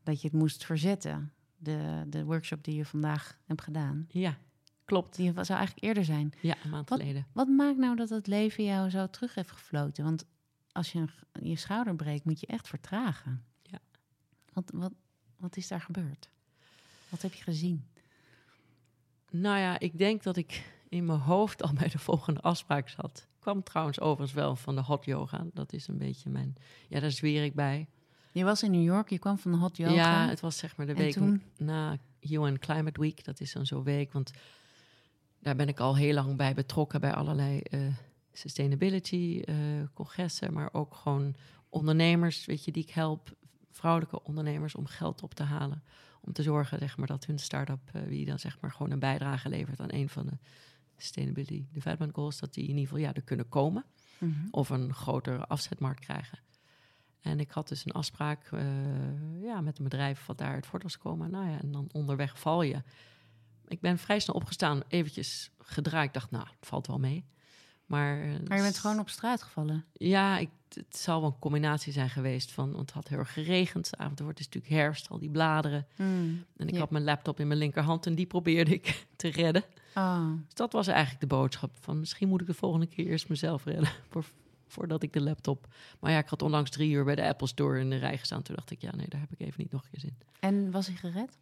[0.03, 1.33] dat je het moest verzetten.
[1.57, 4.07] De, de workshop die je vandaag hebt gedaan.
[4.11, 4.39] Ja,
[4.85, 5.17] klopt.
[5.17, 6.33] Die zou eigenlijk eerder zijn.
[6.41, 7.27] Ja, een maand Wat- geleden.
[7.33, 10.05] Wat maakt nou dat het leven jou zo terug heeft gefloten?
[10.05, 10.25] Want
[10.73, 10.99] als je
[11.33, 13.45] een je schouder breekt, moet je echt vertragen.
[13.63, 13.79] Ja.
[14.53, 14.93] Wat, wat,
[15.37, 16.29] wat is daar gebeurd?
[17.09, 17.85] Wat heb je gezien?
[19.31, 23.27] Nou ja, ik denk dat ik in mijn hoofd al bij de volgende afspraak zat.
[23.39, 25.47] Kwam trouwens overigens wel van de hot yoga.
[25.53, 26.57] Dat is een beetje mijn...
[26.89, 27.87] Ja, daar zweer ik bij.
[28.33, 29.93] Je was in New York, je kwam van de hot yoga.
[29.93, 31.43] Ja, het was zeg maar de En week toen?
[31.57, 33.25] na UN Climate Week.
[33.25, 34.33] Dat is dan zo'n week, want
[35.39, 37.81] daar ben ik al heel lang bij betrokken bij allerlei eh,
[38.33, 39.55] sustainability eh,
[39.95, 41.35] congressen, maar ook gewoon
[41.69, 43.37] ondernemers, weet je, die ik help,
[43.71, 45.83] vrouwelijke ondernemers om geld op te halen,
[46.27, 48.99] om te zorgen, zeg maar, dat hun start-up, eh, wie dan zeg maar gewoon een
[48.99, 50.39] bijdrage levert aan een van de
[50.97, 53.85] sustainability development goals, dat die in ieder geval ja er kunnen komen
[54.19, 54.47] Mhm.
[54.51, 56.39] of een grotere afzetmarkt krijgen.
[57.21, 60.83] En ik had dus een afspraak eh, ja, met een bedrijf wat daar uit voort
[60.83, 61.31] was komen.
[61.31, 62.83] Nou ja, en dan onderweg val je.
[63.67, 66.07] Ik ben vrij snel opgestaan, eventjes gedraaid.
[66.07, 67.25] Ik dacht, nou, het valt wel mee.
[67.87, 68.17] Maar,
[68.49, 69.85] Maar je bent gewoon op straat gevallen.
[69.93, 72.69] Ja, ik, het zal wel een combinatie zijn geweest van...
[72.69, 73.91] want het had heel erg geregend.
[73.91, 75.87] De avond wordt het is natuurlijk herfst, al die bladeren.
[75.97, 76.45] Mm.
[76.57, 76.81] En ik Ja.
[76.81, 79.65] had mijn laptop in mijn linkerhand en die probeerde ik te redden.
[79.95, 80.31] Oh.
[80.45, 81.71] Dus dat was eigenlijk de boodschap.
[81.81, 83.89] Van misschien moet ik de volgende keer eerst mezelf redden.
[84.11, 84.25] Voor,
[84.67, 85.67] voordat ik de laptop.
[86.01, 88.43] Maar ja, ik had onlangs drie uur bij de Apple Store in de rij gestaan.
[88.43, 90.17] Toen dacht ik, ja, nee, daar heb ik even niet nog een keer zin.
[90.41, 91.39] En was hij gered?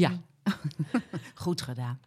[0.00, 0.20] Ja,
[1.34, 2.00] Goed gedaan.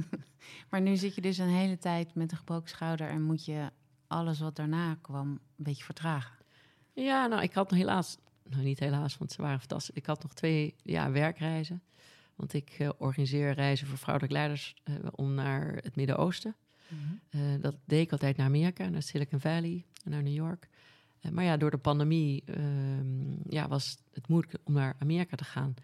[0.70, 3.70] maar nu zit je dus een hele tijd met een gebroken schouder en moet je
[4.06, 6.36] alles wat daarna kwam een beetje vertragen.
[6.92, 8.18] ja nou, ik had nog helaas.
[8.48, 9.94] Nou, niet helaas, want ze waren fantastisch.
[9.94, 11.82] Ik had nog twee ja, werkreizen.
[12.34, 16.56] Want ik eh, organiseer reizen voor vrouwelijke leiders eh, om naar het Midden-Oosten.
[17.28, 20.68] Eh, dat deed ik altijd naar Amerika, naar Silicon Valley en naar New York.
[21.30, 25.74] Maar ja, door de pandemie ehm, ja, was het moeilijk om naar Amerika te gaan.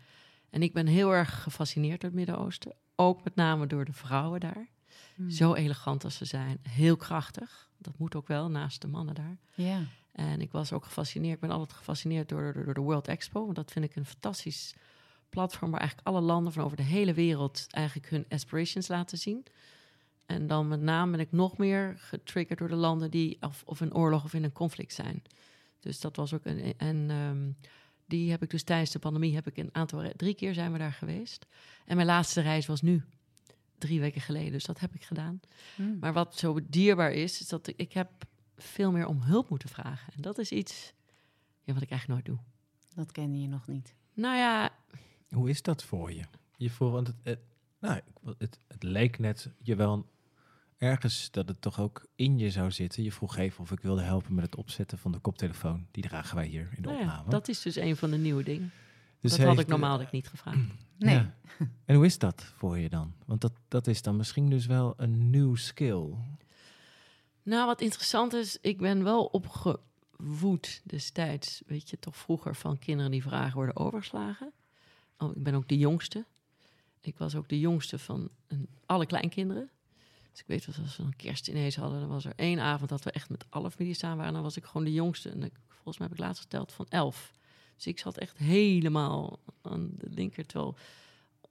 [0.50, 2.74] En ik ben heel erg gefascineerd door het Midden-Oosten.
[2.96, 4.68] Ook met name door de vrouwen daar.
[5.14, 5.30] Mm.
[5.30, 6.58] Zo elegant als ze zijn.
[6.62, 7.70] Heel krachtig.
[7.78, 9.38] Dat moet ook wel, naast de mannen daar.
[9.54, 9.82] Ja.
[10.12, 11.34] En ik was ook gefascineerd.
[11.34, 13.44] Ik ben altijd gefascineerd door, door, door de World Expo.
[13.44, 14.74] Want dat vind ik een fantastisch
[15.28, 19.46] platform waar eigenlijk alle landen van over de hele wereld eigenlijk hun aspirations laten zien.
[20.26, 23.80] En dan met name ben ik nog meer getriggerd door de landen die of, of
[23.80, 25.22] in oorlog of in een conflict zijn.
[25.80, 26.74] Dus dat was ook een.
[26.76, 27.56] En
[28.08, 30.78] die heb ik dus tijdens de pandemie heb ik een aantal drie keer zijn we
[30.78, 31.46] daar geweest.
[31.84, 33.04] En mijn laatste reis was nu,
[33.78, 34.52] drie weken geleden.
[34.52, 35.40] Dus dat heb ik gedaan.
[35.76, 35.96] Mm.
[36.00, 38.10] Maar wat zo dierbaar is, is dat ik, ik heb
[38.56, 40.12] veel meer om hulp moeten vragen.
[40.14, 40.92] En dat is iets
[41.64, 42.46] ja, wat ik eigenlijk nooit doe.
[42.94, 43.94] Dat kende je nog niet.
[44.14, 44.74] Nou ja,
[45.30, 46.24] Hoe is dat voor je?
[46.56, 47.38] je vroeg, want het, het,
[47.78, 48.00] nou,
[48.38, 50.06] het, het leek net je wel
[50.78, 53.02] ergens dat het toch ook in je zou zitten.
[53.02, 55.86] Je vroeg even of ik wilde helpen met het opzetten van de koptelefoon.
[55.90, 57.30] Die dragen wij hier in de Nou ja, opname.
[57.30, 58.72] dat is dus een van de nieuwe dingen.
[59.20, 60.58] Dus dat had ik normaal ook niet gevraagd.
[60.98, 61.14] Nee.
[61.14, 61.34] Ja.
[61.84, 63.12] En hoe is dat voor je dan?
[63.26, 66.14] Want dat, dat is dan misschien dus wel een nieuw skill.
[67.42, 73.10] Nou, wat interessant is, ik ben wel opgevoed destijds, weet je, toch vroeger van kinderen
[73.10, 74.52] die vragen worden overgeslagen.
[75.18, 76.24] Oh, ik ben ook de jongste.
[77.00, 79.70] Ik was ook de jongste van een, alle kleinkinderen.
[80.38, 83.02] Dus ik weet wel, als we een kerstdiners hadden, dan was er één avond dat
[83.02, 84.32] we echt met alle familie staan waren.
[84.32, 85.30] Dan was ik gewoon de jongste.
[85.30, 87.32] En ik, volgens mij heb ik laatst geteld van elf.
[87.76, 90.46] Dus ik zat echt helemaal aan de linker.
[90.46, 90.76] Terwijl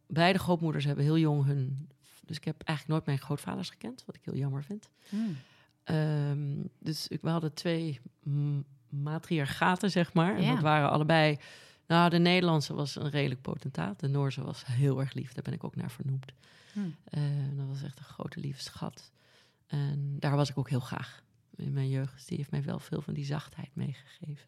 [0.07, 1.89] beide grootmoeders hebben heel jong hun...
[2.25, 4.89] Dus ik heb eigenlijk nooit mijn grootvaders gekend, wat ik heel jammer vind.
[5.09, 5.37] Hmm.
[5.83, 7.99] Ehm, dus ik, we hadden twee
[8.89, 10.37] matriarchaten, zeg maar.
[10.37, 11.37] En dat waren allebei...
[11.87, 13.99] Nou, de Nederlandse was een redelijk potentaat.
[13.99, 15.33] De Noorse was heel erg lief.
[15.33, 16.33] Daar ben ik ook naar vernoemd.
[16.73, 16.95] Hmm.
[17.03, 17.21] Eh,
[17.55, 19.11] dat was echt een grote lieve schat.
[19.67, 21.23] En daar was ik ook heel graag
[21.55, 22.13] in mijn jeugd.
[22.13, 24.47] Dus die heeft mij wel veel van die zachtheid meegegeven.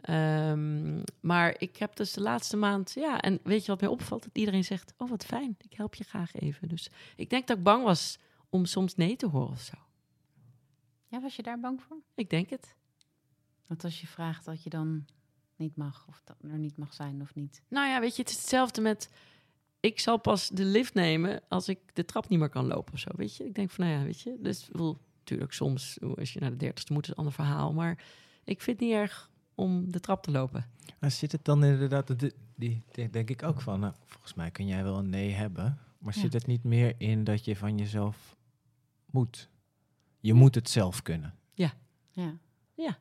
[0.00, 2.92] Ehm, maar ik heb dus de laatste maand...
[2.94, 4.22] Ja, en weet je wat mij opvalt?
[4.22, 6.68] Dat iedereen zegt, oh wat fijn, ik help je graag even.
[6.68, 8.18] Dus ik denk dat ik bang was
[8.48, 9.76] om soms nee te horen of zo.
[11.06, 11.96] Ja, was je daar bang voor?
[12.14, 12.74] Ik denk het.
[13.66, 15.06] Dat als je vraagt dat je dan
[15.58, 17.62] niet mag, of dat er niet mag zijn of niet.
[17.68, 19.10] Nou ja, weet je, het is hetzelfde met...
[19.80, 22.98] Ik zal pas de lift nemen als ik de trap niet meer kan lopen of
[22.98, 23.44] zo, weet je.
[23.44, 24.36] Ik denk van, nou ja, weet je.
[24.40, 24.68] Dus,
[25.18, 27.72] natuurlijk, soms als je naar de dertigste moet, is een ander verhaal.
[27.72, 28.04] Maar
[28.44, 30.66] ik vind het niet erg om de trap te lopen.
[31.00, 34.66] Maar zit het dan inderdaad, die, die, denk ik ook van, nou, volgens mij kun
[34.66, 35.78] jij wel een nee hebben.
[35.98, 36.20] Maar Ja.
[36.20, 38.36] zit het niet meer in dat je van jezelf
[39.06, 39.48] moet?
[40.20, 41.34] Je moet het zelf kunnen.
[41.54, 41.72] Ja.
[42.74, 42.98] Ja.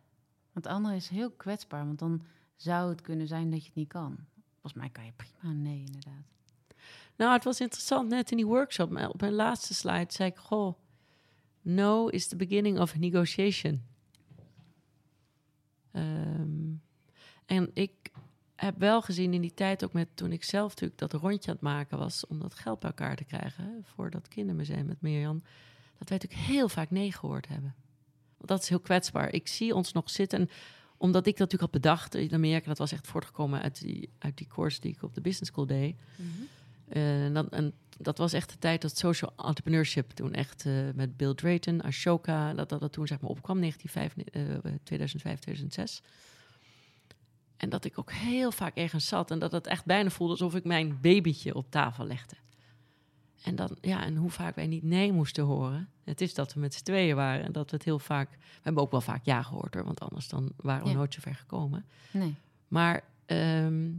[0.54, 2.22] Want het andere is heel kwetsbaar, want dan
[2.58, 4.18] zou het kunnen zijn dat je het niet kan.
[4.52, 6.26] Volgens mij kan je prima nee, inderdaad.
[7.16, 10.78] Nou, het was interessant, net in die workshop, op mijn laatste slide zei ik, goh,
[11.62, 13.84] no is the beginning of negotiation.
[15.92, 16.74] Ehm,
[17.46, 18.12] en ik
[18.56, 21.56] heb wel gezien in die tijd, ook met toen ik zelf natuurlijk dat rondje aan
[21.56, 25.02] het maken was, om dat geld bij elkaar te krijgen hè, voor dat kindermuseum met
[25.02, 25.44] Mirjam,
[25.98, 27.76] dat wij natuurlijk heel vaak nee gehoord hebben.
[28.38, 29.34] Want dat is heel kwetsbaar.
[29.34, 30.50] Ik zie ons nog zitten, en
[30.98, 34.38] omdat ik dat natuurlijk had bedacht in Amerika, dat was echt voortgekomen uit die, uit
[34.38, 35.96] die course die ik op de business school deed.
[36.88, 40.74] Eh, En, dan, en dat was echt de tijd dat social entrepreneurship toen echt eh,
[40.94, 46.02] met Bill Drayton, Ashoka, dat dat, dat toen zeg maar opkwam, 1905, eh, 2005, 2006.
[47.58, 50.56] En dat ik ook heel vaak ergens zat en dat het echt bijna voelde alsof
[50.56, 52.36] ik mijn babytje op tafel legde.
[53.44, 55.90] En dan, ja, en hoe vaak wij niet nee moesten horen.
[56.10, 58.38] Het is dat we met z'n tweeën waren en dat we het heel vaak, we
[58.62, 60.96] hebben ook wel vaak ja gehoord hoor, want anders dan waren we Ja.
[60.96, 61.86] nooit zo ver gekomen.
[62.12, 62.36] Nee.
[62.68, 63.90] Maar ehm,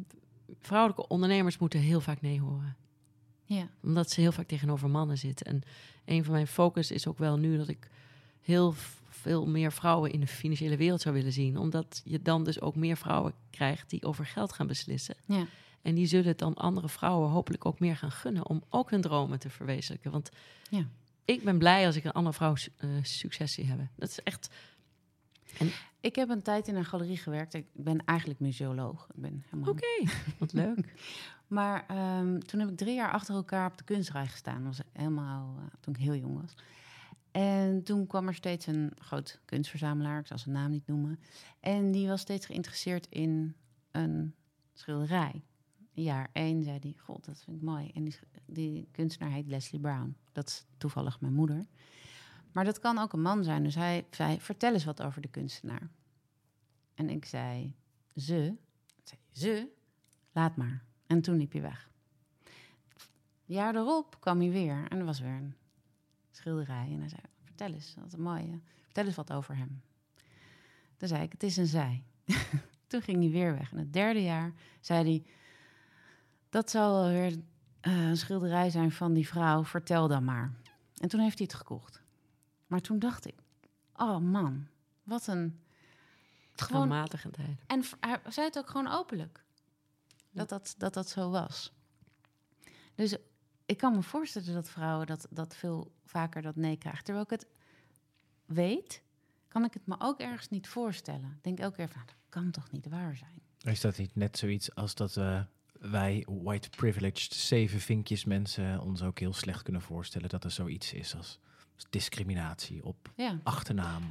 [0.60, 2.76] vrouwelijke ondernemers moeten heel vaak nee horen
[3.44, 3.68] Ja.
[3.82, 5.46] omdat ze heel vaak tegenover mannen zitten.
[5.46, 5.62] En
[6.04, 7.88] een van mijn focus is ook wel nu dat ik
[8.40, 8.74] heel
[9.08, 11.56] veel meer vrouwen in de financiële wereld zou willen zien.
[11.58, 15.14] Omdat je dan dus ook meer vrouwen krijgt die over geld gaan beslissen.
[15.26, 15.46] Ja.
[15.82, 19.00] En die zullen het dan andere vrouwen hopelijk ook meer gaan gunnen om ook hun
[19.00, 20.10] dromen te verwezenlijken.
[20.10, 20.30] Want
[20.70, 20.86] Ja.
[21.30, 23.90] Ik ben blij als ik een andere vrouw eh, succes zie hebben.
[23.96, 24.50] Dat is echt.
[26.00, 27.54] Ik heb een tijd in een galerie gewerkt.
[27.54, 29.08] Ik ben eigenlijk museoloog.
[29.14, 29.72] Ik ben helemaal...
[29.72, 30.78] Oké, wat leuk.
[31.46, 34.64] Maar ehm, toen heb ik drie jaar achter elkaar op de kunstrij gestaan.
[34.64, 36.54] Dat was helemaal eh, toen ik heel jong was.
[37.30, 41.20] En toen kwam er steeds een groot kunstverzamelaar, ik zal zijn naam niet noemen.
[41.60, 43.54] En die was steeds geïnteresseerd in
[43.90, 44.34] een
[44.72, 45.42] schilderij.
[45.92, 47.90] Jaar één zei hij, god, dat vind ik mooi.
[47.94, 50.16] En die, die kunstenaar heet Leslie Brown.
[50.38, 51.66] Dat is toevallig mijn moeder.
[52.52, 53.62] Maar dat kan ook een man zijn.
[53.62, 55.90] Dus hij zei, vertel eens wat over de kunstenaar.
[56.94, 57.74] En ik zei,
[58.16, 58.54] ze.
[59.32, 59.68] Ze?
[60.32, 60.84] Laat maar.
[61.06, 61.90] En toen liep hij weg.
[63.44, 65.54] Jaar erop kwam hij weer en er was weer een
[66.30, 66.88] schilderij.
[66.90, 68.60] En hij zei, vertel eens, wat een mooie.
[68.82, 69.82] Vertel eens wat over hem.
[70.96, 72.02] Toen zei ik, het is een zij.
[72.86, 73.72] toen ging hij weer weg.
[73.72, 75.24] En het derde jaar zei hij,
[76.48, 77.36] dat zal wel weer
[77.80, 80.52] eh, een schilderij zijn van die vrouw, vertel dan maar.
[80.96, 82.02] En toen heeft hij het gekocht.
[82.66, 83.34] Maar toen dacht ik,
[83.96, 84.66] oh man,
[85.02, 85.60] wat een...
[86.52, 87.64] Gewoon Aanmatigendheid.
[87.66, 89.44] en hij zei het ook gewoon openlijk.
[90.30, 91.72] Dat dat, dat dat zo was.
[92.94, 93.16] Dus
[93.66, 97.04] ik kan me voorstellen dat vrouwen dat, dat veel vaker dat nee krijgen.
[97.04, 97.46] Terwijl ik het
[98.44, 99.02] weet,
[99.48, 101.32] kan ik het me ook ergens niet voorstellen.
[101.36, 103.42] Ik denk elke keer van, dat kan toch niet waar zijn?
[103.74, 105.40] Is dat niet net zoiets als dat eh,
[105.80, 110.92] wij white privileged zeven vinkjes mensen ons ook heel slecht kunnen voorstellen dat er zoiets
[110.92, 111.38] is als
[111.90, 114.02] discriminatie op Ja, achternaam?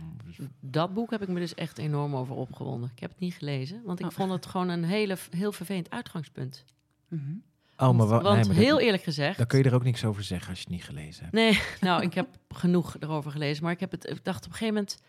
[0.59, 2.89] Dat boek heb ik me dus echt enorm over opgewonden.
[2.93, 4.11] Ik heb het niet gelezen, want ik Oh.
[4.11, 6.63] vond het gewoon een hele, heel vervelend uitgangspunt.
[7.07, 7.21] Mhm.
[7.77, 9.37] Oh, maar, wa- Want nee, maar heel dat- eerlijk gezegd...
[9.37, 11.35] dan kun je er ook niks over zeggen als je het niet gelezen hebt.
[11.35, 13.63] Nee, nou, ik heb genoeg erover gelezen.
[13.63, 14.99] Maar ik, heb het, ik dacht op een gegeven moment...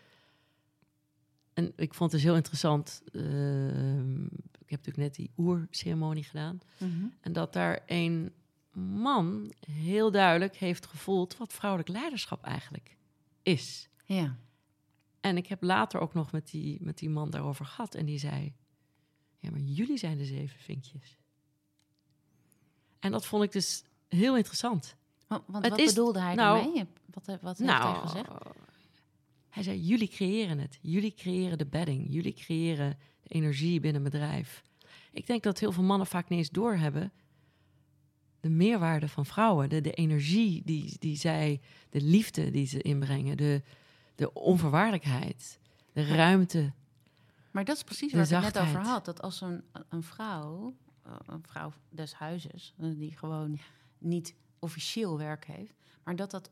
[1.59, 3.01] En ik vond het dus heel interessant.
[3.13, 6.59] ehm, ik heb natuurlijk net die oerceremonie gedaan.
[7.21, 8.33] En dat daar een
[8.71, 11.37] man heel duidelijk heeft gevoeld...
[11.37, 12.97] wat vrouwelijk leiderschap eigenlijk
[13.43, 13.89] is.
[14.05, 14.37] Ja.
[15.19, 17.95] En ik heb later ook nog met die, met die man daarover gehad.
[17.95, 18.53] En die zei:
[19.37, 21.17] Ja, maar jullie zijn de zeven vinkjes.
[22.99, 24.95] En dat vond ik dus heel interessant.
[25.27, 26.85] Want, want wat is- bedoelde hij nou- daarmee?
[27.05, 28.29] Wat, wat heeft hij nou, gezegd?
[29.49, 30.79] Hij zei: Jullie creëren het.
[30.81, 32.05] Jullie creëren de bedding.
[32.09, 34.63] Jullie creëren de energie binnen een bedrijf.
[35.11, 37.11] Ik denk dat heel veel mannen vaak niet eens doorhebben.
[38.39, 43.37] De meerwaarde van vrouwen, de, de energie die, die zij, de liefde die ze inbrengen,
[43.37, 43.61] de,
[44.15, 45.59] de onvoorwaardelijkheid,
[45.93, 46.73] de ruimte.
[47.51, 49.05] Maar dat is precies waar ik het net over had.
[49.05, 53.59] Dat als een, een vrouw, eh, een vrouw des huizes, eh, die gewoon
[53.97, 56.49] niet officieel werk heeft, maar dat dat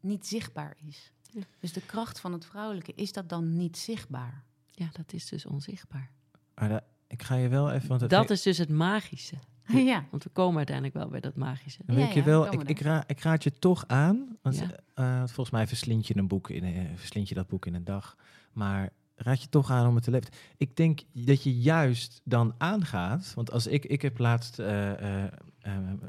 [0.00, 1.12] niet zichtbaar is.
[1.32, 1.40] Ja.
[1.60, 4.44] Dus de kracht van het vrouwelijke, is dat dan niet zichtbaar?
[4.70, 6.10] Ja, dat is dus onzichtbaar.
[6.54, 7.88] Maar ik ga je wel even...
[7.88, 9.36] Want Dat is dus het magische.
[9.92, 10.04] ja.
[10.10, 11.82] Want we komen uiteindelijk wel bij dat magische.
[11.86, 14.36] Ja, ik je wel, ik, ik, ra, ik raad je toch aan.
[14.42, 14.70] Want, Ja.
[14.94, 17.84] eh, volgens mij verslind je een boek in, eh, verslind je dat boek in een
[17.84, 18.16] dag.
[18.52, 18.90] Maar
[19.22, 20.30] raad je toch aan om het te lezen.
[20.56, 23.32] Ik denk dat je juist dan aangaat.
[23.34, 24.56] Want als ik, ik heb laatst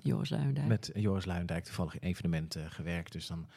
[0.01, 0.67] Joris Luijendijk.
[0.67, 3.11] met Joris Luijendijk toevallig in evenementen gewerkt.
[3.11, 3.47] Dus dan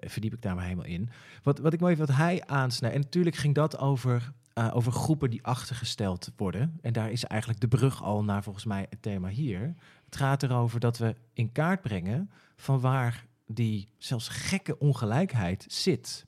[0.00, 1.10] verdiep ik daar maar helemaal in.
[1.42, 2.96] Wat, wat ik mooi vind, wat hij aansnijdt.
[2.96, 4.32] En natuurlijk ging dat over,
[4.72, 6.78] over groepen die achtergesteld worden.
[6.82, 9.74] En daar is eigenlijk de brug al naar volgens mij het thema hier.
[10.04, 16.26] Het gaat erover dat we in kaart brengen van waar die zelfs gekke ongelijkheid zit.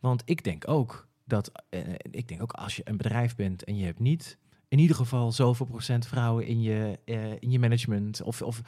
[0.00, 3.76] Want ik denk ook dat, eh, ik denk ook als je een bedrijf bent en
[3.76, 8.22] je hebt niet in ieder geval zoveel procent vrouwen in je, eh, in je management
[8.22, 8.62] of, of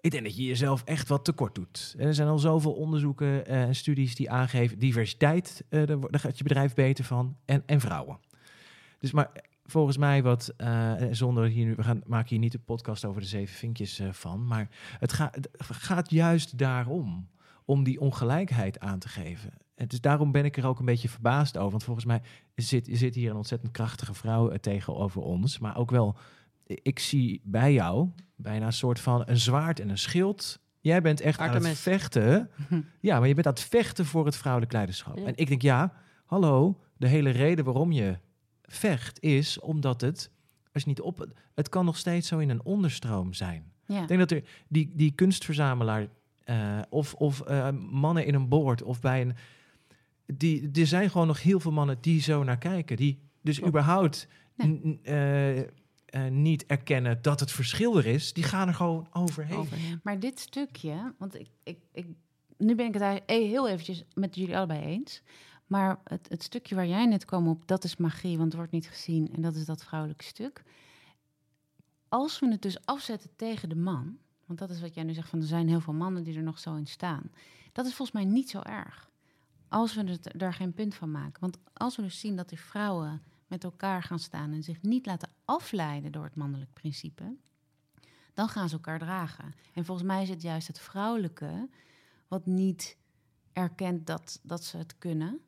[0.00, 1.94] ik denk dat je jezelf echt wat tekort doet.
[1.98, 6.38] Er zijn al zoveel onderzoeken eh, en studies die aangeven diversiteit, eh, daar, daar gaat
[6.38, 8.18] je bedrijf beter van en, en vrouwen.
[8.98, 9.30] Dus maar
[9.70, 13.20] volgens mij wat, eh, zonder hier nu, we gaan maken hier niet de podcast over
[13.20, 17.28] de zeven vinkjes eh, van, maar het, gaat het gaat juist daarom,
[17.64, 19.52] om die ongelijkheid aan te geven.
[19.78, 22.22] En dus daarom ben ik er ook een beetje verbaasd over, want volgens mij
[22.54, 26.16] zit, zit hier een ontzettend krachtige vrouw eh, tegenover ons, maar ook wel,
[26.66, 30.60] ik zie bij jou bijna een soort van een zwaard en een schild.
[30.80, 32.50] Jij bent echt aan het vechten.
[33.00, 35.18] Ja, maar je bent aan het vechten voor het vrouwelijk leiderschap.
[35.18, 35.24] Ja.
[35.24, 35.92] En ik denk, ja,
[36.24, 38.18] hallo, de hele reden waarom je
[38.62, 40.30] vecht is omdat het,
[40.72, 43.72] als je niet op, het kan nog steeds zo in een onderstroom zijn.
[43.86, 44.02] Ja.
[44.02, 46.06] Ik denk dat er die, die kunstverzamelaar
[46.44, 49.34] eh, of, of eh, mannen in een boord of bij een,
[50.34, 53.70] die, er zijn gewoon nog heel veel mannen die zo naar kijken, die dus Klopt.
[53.70, 55.66] überhaupt eh, eh,
[56.30, 58.32] niet erkennen dat het verschil er is.
[58.32, 59.56] Die gaan er gewoon overheen.
[59.56, 60.00] Overheen.
[60.02, 62.06] Maar dit stukje, want ik, ik, ik,
[62.56, 65.22] nu ben ik het eigenlijk heel eventjes met jullie allebei eens.
[65.66, 68.72] Maar het, het stukje waar jij net kwam op, dat is magie, want het wordt
[68.72, 69.34] niet gezien.
[69.34, 70.62] En dat is dat vrouwelijke stuk.
[72.08, 75.28] Als we het dus afzetten tegen de man, want dat is wat jij nu zegt,
[75.28, 77.30] van er zijn heel veel mannen die er nog zo in staan.
[77.72, 79.10] Dat is volgens mij niet zo erg.
[79.68, 81.40] Als we het, daar geen punt van maken.
[81.40, 85.06] Want als we dus zien dat die vrouwen met elkaar gaan staan en zich niet
[85.06, 87.36] laten afleiden door het mannelijk principe,
[88.34, 89.54] dan gaan ze elkaar dragen.
[89.74, 91.68] En volgens mij is het juist het vrouwelijke
[92.28, 92.96] wat niet
[93.52, 95.38] erkent dat, dat ze het kunnen.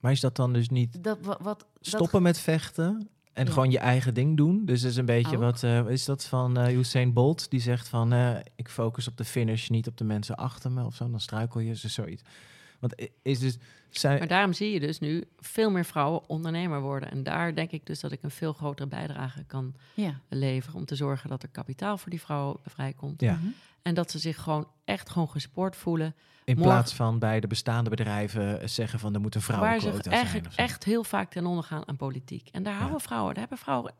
[0.00, 3.52] Maar is dat dan dus niet Dat, wat, wat, dat- stoppen met vechten en Ja.
[3.52, 4.64] gewoon je eigen ding doen?
[4.64, 5.42] Dus dat is een beetje Ook.
[5.42, 9.16] wat eh, is dat van eh Usain Bolt die zegt van eh, ik focus op
[9.16, 11.10] de finish, niet op de mensen achter me of zo.
[11.10, 12.22] Dan struikel je, dus zoiets.
[12.88, 13.56] Want is dus
[13.90, 17.10] zijn, Maar daarom zie je dus nu veel meer vrouwen ondernemer worden.
[17.10, 20.20] En daar denk ik dus dat ik een veel grotere bijdrage kan ja.
[20.28, 20.76] leveren.
[20.78, 23.20] Om te zorgen dat er kapitaal voor die vrouwen vrijkomt.
[23.20, 23.32] Ja.
[23.34, 23.46] Mhm.
[23.82, 26.14] En dat ze zich gewoon echt gewoon gespoord voelen.
[26.44, 29.80] in morgen- plaats van bij de bestaande bedrijven eh, zeggen van er moet een waar
[29.80, 30.14] ze zijn.
[30.14, 30.60] eigenlijk zo.
[30.60, 32.48] echt heel vaak ten onder gaan aan politiek.
[32.52, 32.78] En daar Ja.
[32.78, 33.92] houden vrouwen, daar hebben vrouwen...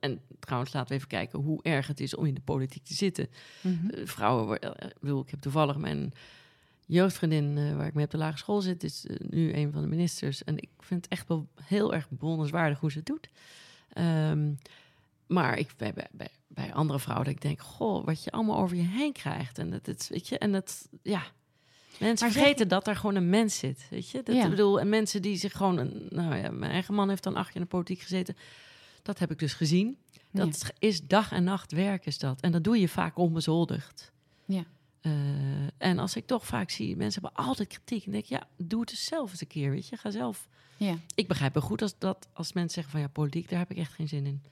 [0.00, 2.94] En trouwens, laten we even kijken hoe erg het is om in de politiek te
[2.94, 3.28] zitten.
[3.60, 3.88] Mhm.
[3.90, 6.12] Eh, vrouwen, eh, ik heb toevallig mijn
[6.90, 9.82] jeugdvriendin eh, waar ik mee op de lagere school zit, is eh, nu een van
[9.82, 10.44] de ministers.
[10.44, 13.28] En ik vind het echt wel heel erg bewonderenswaardig hoe ze het doet.
[13.92, 14.52] Ehm,
[15.26, 18.76] maar ik, bij, bij, bij, andere vrouwen, dat ik denk, goh, wat je allemaal over
[18.76, 19.58] je heen krijgt.
[19.58, 21.22] En dat, het, weet je, en dat, ja.
[21.98, 24.22] Mensen Maar zeg vergeten dat er gewoon een mens zit, weet je.
[24.22, 24.44] Dat, Ja.
[24.44, 27.36] Ik bedoel, en mensen die zich gewoon, een, nou ja, mijn eigen man heeft dan
[27.36, 28.36] acht jaar in de politiek gezeten.
[29.02, 29.98] Dat heb ik dus gezien.
[30.32, 32.40] Dat is dag en nacht werk, is dat.
[32.40, 34.12] En dat doe je vaak onbezoldigd.
[34.44, 34.64] Ja.
[35.00, 35.12] Eh,
[35.78, 38.04] en als ik toch vaak zie, mensen hebben altijd kritiek.
[38.06, 39.96] En denk ik, ja, doe het dus zelf eens een keer, weet je.
[39.96, 40.48] Ga zelf.
[40.76, 40.94] Ja.
[41.14, 43.76] Ik begrijp wel goed als, dat, als mensen zeggen van ja, politiek, daar heb ik
[43.76, 44.42] echt geen zin in.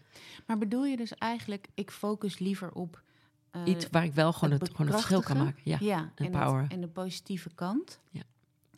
[0.46, 3.02] Maar bedoel je dus eigenlijk, ik focus liever op
[3.50, 5.60] eh, Iets waar ik wel gewoon het het, gewoon het verschil kan maken.
[5.64, 5.76] Ja.
[5.80, 6.62] ja en power.
[6.62, 8.00] het- en de positieve kant.
[8.10, 8.22] Ja.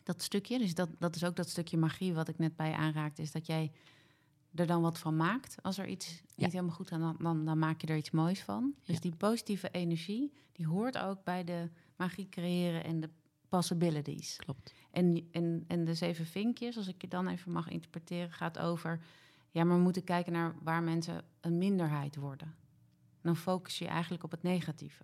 [0.03, 2.75] Dat stukje, dus dat, dat is ook dat stukje magie wat ik net bij je
[2.75, 3.71] aanraakte, is dat jij
[4.55, 5.55] er dan wat van maakt.
[5.61, 6.43] Als er iets Ja.
[6.43, 8.73] niet helemaal goed gaat, dan, dan, dan maak je er iets moois van.
[8.85, 9.01] Dus Ja.
[9.01, 13.09] die positieve energie, die hoort ook bij de magie creëren en de
[13.49, 14.35] possibilities.
[14.35, 14.73] Klopt.
[14.91, 18.99] En, en, en de zeven vinkjes, als ik je dan even mag interpreteren, gaat over...
[19.51, 22.55] ja, maar we moeten kijken naar waar mensen een minderheid worden.
[23.21, 25.03] Dan focus je eigenlijk op het negatieve.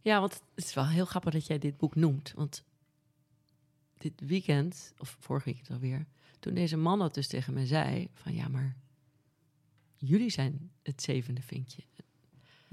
[0.00, 2.32] Ja, want het is wel heel grappig dat jij dit boek noemt.
[2.36, 2.64] Want
[3.98, 6.06] dit weekend, of vorig weekend alweer,
[6.42, 8.76] toen deze man dat dus tegen mij zei: van ja, maar
[9.96, 11.82] jullie zijn het zevende vinkje.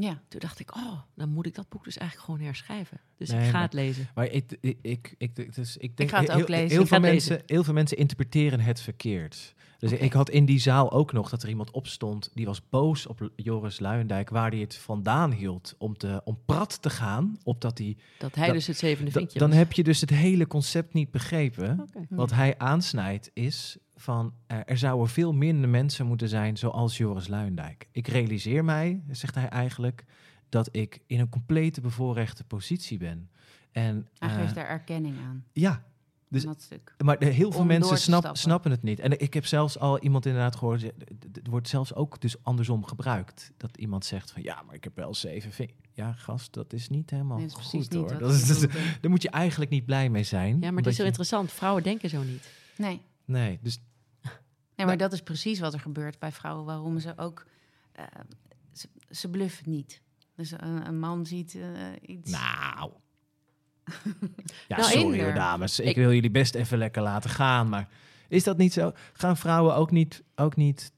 [0.01, 2.99] Ja, Toen dacht ik, oh, dan moet ik dat boek dus eigenlijk gewoon herschrijven.
[3.17, 4.07] Dus Nee, ik ga maar- het lezen.
[4.15, 6.87] Maar ik, ik, ik, ik, dus ik denk ga het ook heel, lezen.
[6.87, 9.53] Veel mensen, heel veel mensen interpreteren het verkeerd.
[9.79, 13.07] Dus ik had in die zaal ook nog dat er iemand opstond die was boos
[13.07, 17.77] op Joris Luijendijk, waar hij het vandaan hield om, te, om prat te gaan, opdat
[17.77, 17.97] hij.
[18.17, 19.57] Dat hij dus het zevende Da- vinkje dan was.
[19.57, 21.85] heb je dus het hele concept niet begrepen.
[22.09, 27.27] Wat hij aansnijdt is van eh, er zouden veel minder mensen moeten zijn zoals Joris
[27.27, 27.87] Luijendijk.
[27.91, 30.03] Ik realiseer mij, zegt hij eigenlijk,
[30.49, 33.29] dat ik in een complete bevoorrechte positie ben.
[33.71, 35.43] En hij eh, geeft daar erkenning aan.
[35.53, 35.83] ja,
[36.27, 36.45] Dus-
[36.97, 38.99] maar de, heel veel Om mensen snap, snappen het niet.
[38.99, 43.51] En ik heb zelfs al iemand inderdaad gehoord, het wordt zelfs ook dus andersom gebruikt.
[43.57, 45.77] Dat iemand zegt van ja, maar ik heb wel zeven vingers.
[45.93, 48.07] Ja, gast, dat is niet helemaal Nee, is goed niet hoor.
[48.17, 48.97] Dat ik is, dat, bedoelde.
[49.01, 50.59] daar moet je eigenlijk niet blij mee zijn.
[50.61, 51.51] Ja, maar het is zo je- interessant.
[51.51, 52.49] Vrouwen denken zo niet.
[52.77, 53.01] Nee.
[53.25, 53.79] Nee, dus
[54.79, 56.65] nee, maar dat is precies wat er gebeurt bij vrouwen.
[56.65, 57.45] Waarom ze ook...
[57.91, 58.03] eh,
[58.73, 60.01] ze, ze bluffen niet.
[60.35, 61.61] Dus een, een man ziet eh,
[62.15, 62.31] iets...
[62.31, 62.91] Nou.
[64.67, 65.23] ja, Nou, sorry Inder.
[65.23, 65.79] hoor, dames.
[65.79, 67.69] Ik, Ik- wil jullie best even lekker laten gaan.
[67.69, 67.87] Maar
[68.27, 68.91] is dat niet zo?
[69.13, 70.91] Gaan vrouwen ook niet, ook niet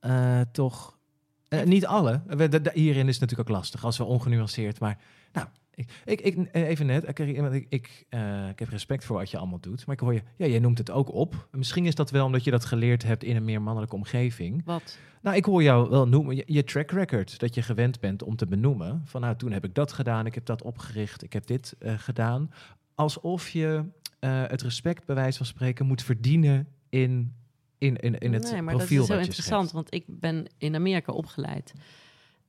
[0.00, 0.98] eh, toch...
[1.64, 2.22] niet alle.
[2.26, 4.80] We, de- de- hierin is het natuurlijk ook lastig, als we ongenuanceerd.
[4.80, 4.98] Maar
[6.04, 9.16] ik, ik, ik, eh, even net, eh, want ik, ik, eh, ik heb respect voor
[9.16, 9.86] wat je allemaal doet.
[9.86, 11.48] Maar ik hoor je, ja, jij noemt het ook op.
[11.52, 14.62] Misschien is dat wel omdat je dat geleerd hebt in een meer mannelijke omgeving.
[14.64, 14.98] Wat?
[15.22, 18.36] Nou, ik hoor jou wel noemen, je, je track record, dat je gewend bent om
[18.36, 19.02] te benoemen.
[19.04, 21.98] Van nou, toen heb ik dat gedaan, ik heb dat opgericht, ik heb dit eh,
[21.98, 22.50] gedaan.
[22.94, 23.84] Alsof je
[24.18, 27.34] eh, het respect, bij wijze van spreken, moet verdienen in,
[27.78, 30.74] in, in, in het nee, maar profiel dat is zo interessant, want ik ben in
[30.74, 31.72] Amerika opgeleid.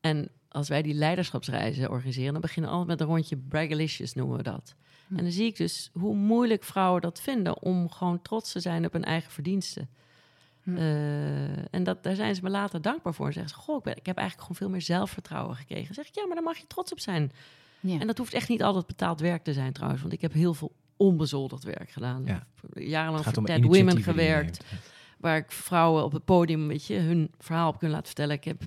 [0.01, 4.37] En als wij die leiderschapsreizen organiseren, dan beginnen we altijd met een rondje braggalicious, noemen
[4.37, 4.75] we dat.
[5.07, 5.17] Hm.
[5.17, 8.85] En dan zie ik dus hoe moeilijk vrouwen dat vinden om gewoon trots te zijn
[8.85, 9.89] op hun eigen verdiensten.
[10.63, 10.77] Hm.
[10.77, 13.27] Eh, en dat, daar zijn ze me later dankbaar voor.
[13.27, 15.85] En zeggen ze, goh, ik, ben, ik heb eigenlijk gewoon veel meer zelfvertrouwen gekregen.
[15.85, 17.31] Dan zeg ik, ja, maar daar mag je trots op zijn.
[17.79, 17.99] Ja.
[17.99, 20.01] En dat hoeft echt niet altijd betaald werk te zijn trouwens.
[20.01, 22.23] Want ik heb heel veel onbezoldigd werk gedaan.
[22.25, 22.47] Ja.
[22.73, 24.63] Jarenlang voor Dead Women gewerkt
[25.17, 28.35] waar ik vrouwen op het podium weet je, hun verhaal op kunnen laten vertellen.
[28.35, 28.63] Ik heb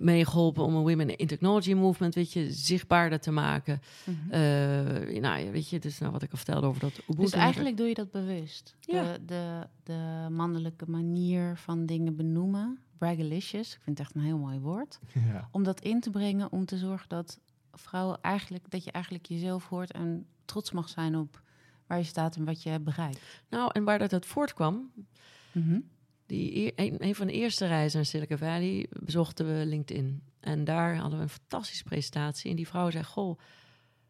[0.00, 3.80] meegeholpen om een Women in Technology Movement weet je, zichtbaarder te maken.
[4.30, 4.40] Eh,
[5.20, 7.22] nou, ja, weet je, dus nou, wat ik al vertelde over dat Ubuntu.
[7.22, 8.76] Dus eigenlijk doe je dat bewust.
[8.80, 9.02] Ja.
[9.12, 14.38] De, de, de mannelijke manier van dingen benoemen, braggalicious, ik vind het echt een heel
[14.38, 14.98] mooi woord,
[15.32, 15.48] Ja.
[15.52, 17.38] om dat in te brengen om te zorgen dat
[17.72, 21.42] vrouwen eigenlijk, dat je eigenlijk jezelf hoort en trots mag zijn op
[21.86, 23.20] waar je staat en wat je hebt bereikt.
[23.48, 24.90] Nou, en waar dat uit voortkwam,
[25.52, 25.78] Mhm.
[26.30, 30.22] Die, een, een van de eerste reizen naar Silicon Valley bezochten we LinkedIn.
[30.40, 32.50] En daar hadden we een fantastische presentatie.
[32.50, 33.38] En die vrouw zei, goh,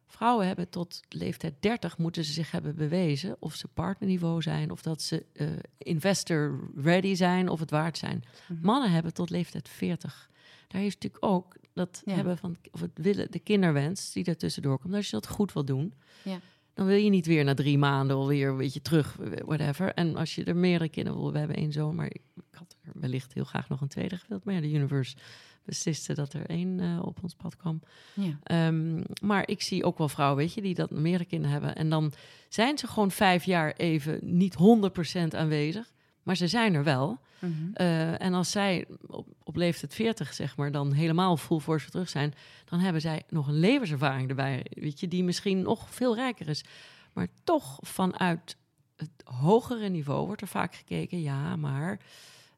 [0.07, 4.83] vrouwen hebben tot leeftijd 30 moeten ze zich hebben bewezen of ze partnerniveau zijn, of
[4.83, 5.49] dat ze eh,
[5.79, 8.23] investor ready zijn of het waard zijn.
[8.49, 8.61] Mhm.
[8.67, 10.31] Mannen hebben tot leeftijd 40.
[10.69, 12.15] Daar heeft natuurlijk ook dat Ja.
[12.15, 14.95] hebben van of het willen, de kinderwens die er tussendoor komt.
[14.95, 16.41] Als je dat goed wil doen, Ja.
[16.75, 19.95] Dan wil je niet weer na drie maanden alweer een beetje terug, whatever.
[19.95, 22.77] En als je er meerdere kinderen wil, we hebben één zoon, maar ik, ik had
[22.83, 24.45] er wellicht heel graag nog een tweede gewild.
[24.45, 25.17] Maar ja, de universe
[25.65, 27.81] besliste dat er één eh, op ons pad kwam.
[28.15, 28.39] Ja.
[28.43, 31.77] Ehm, maar ik zie ook wel vrouwen, weet je, die dat meerdere kinderen hebben.
[31.77, 32.13] En dan
[32.49, 35.93] zijn ze gewoon vijf jaar even niet 100% aanwezig,
[36.23, 37.19] maar ze zijn er wel.
[37.39, 37.53] Mhm.
[37.73, 41.91] Eh, en als zij op, op leeftijd 40, zeg maar, dan helemaal full force weer
[41.91, 46.15] terug zijn, dan hebben zij nog een levenservaring erbij, weet je, die misschien nog veel
[46.15, 46.65] rijker is.
[47.13, 48.57] Maar toch vanuit
[48.97, 52.01] het hogere niveau wordt er vaak gekeken, ja, maar,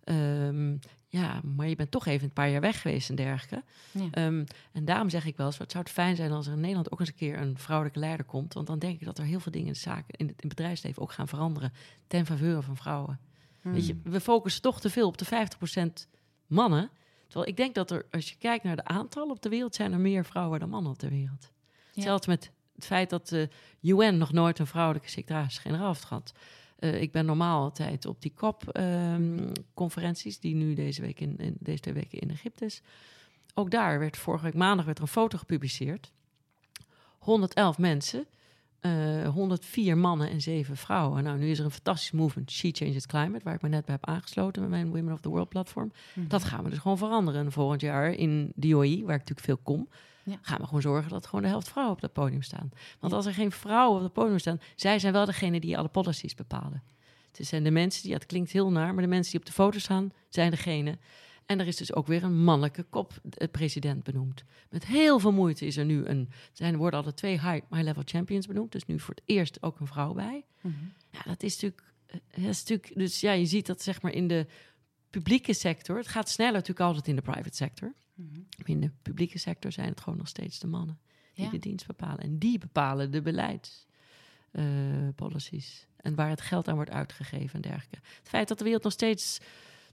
[0.05, 0.77] ehm,
[1.09, 3.65] ja, maar je bent toch even een paar jaar weg geweest en dergelijke.
[3.91, 4.09] Ja.
[4.11, 6.61] Ehm, en daarom zeg ik wel eens, het zou het fijn zijn als er in
[6.61, 9.25] Nederland ook eens een keer een vrouwelijke leider komt, want dan denk ik dat er
[9.25, 11.73] heel veel dingen in, de zaken, in, het, in het bedrijfsleven ook gaan veranderen
[12.07, 13.19] ten faveur van vrouwen.
[13.63, 15.29] Weet je, we focussen toch te veel op de 50%
[16.47, 16.91] mannen.
[17.27, 19.93] Terwijl ik denk dat er, als je kijkt naar de aantallen op de wereld, zijn
[19.93, 21.51] er meer vrouwen dan mannen op de wereld.
[21.93, 22.03] Ja.
[22.03, 23.49] Zelfs met het feit dat de
[23.81, 26.33] UN nog nooit een vrouwelijke secretaris-generaal heeft gehad.
[26.79, 31.81] Eh, ik ben normaal altijd op die COP-conferenties, die nu deze week in, in deze
[31.81, 32.83] twee weken in Egypte is.
[33.55, 36.13] ook daar werd vorige week maandag werd er een foto gepubliceerd.
[37.19, 38.27] 111 mensen,
[38.83, 41.23] eh 104 mannen en 7 vrouwen.
[41.25, 43.95] Nou, nu is er een fantastisch movement, She Changes Climate, waar ik me net bij
[43.95, 45.93] heb aangesloten met mijn Women of the World platform.
[46.15, 46.29] Mhm.
[46.29, 47.45] Dat gaan we dus gewoon veranderen.
[47.45, 49.89] En volgend jaar in DOI, waar ik natuurlijk veel kom,
[50.25, 50.39] Ja.
[50.43, 52.71] gaan we gewoon zorgen dat gewoon de helft vrouwen op dat podium staan.
[53.01, 53.19] Want Ja.
[53.19, 56.35] als er geen vrouwen op het podium staan, zij zijn wel degene die alle policies
[56.35, 56.83] bepalen.
[57.37, 59.47] Het zijn de mensen die, ja, het klinkt heel naar, maar de mensen die op
[59.47, 60.99] de foto staan, zijn degene.
[61.53, 64.45] En er is dus ook weer een mannelijke kop-president benoemd.
[64.71, 66.31] Met heel veel moeite is er nu een.
[66.53, 68.73] zijn, er worden alle twee high- high-level champions benoemd.
[68.73, 70.45] Dus nu voor het eerst ook een vrouw bij.
[70.61, 70.75] Mhm.
[71.11, 71.93] Ja, dat is natuurlijk.
[72.07, 74.47] eh, Dat is natuurlijk dus ja, je ziet dat zeg maar in de
[75.11, 75.97] publieke sector.
[75.97, 77.95] Het gaat sneller natuurlijk altijd in de private sector.
[78.15, 78.41] Mhm.
[78.65, 80.99] In de publieke sector zijn het gewoon nog steeds de mannen
[81.35, 81.51] die Ja.
[81.51, 82.19] de dienst bepalen.
[82.19, 85.87] En die bepalen de beleidspolicies.
[85.97, 87.99] en waar het geld aan wordt uitgegeven en dergelijke.
[88.19, 89.39] Het feit dat de wereld nog steeds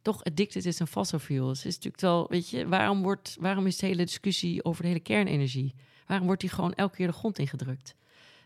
[0.01, 1.65] toch addicted is aan fossil fuels...
[1.65, 4.99] is natuurlijk wel, weet je, waarom, wordt, waarom is de hele discussie over de hele
[4.99, 5.73] kernenergie...
[6.05, 7.95] waarom wordt die gewoon elke keer de grond ingedrukt?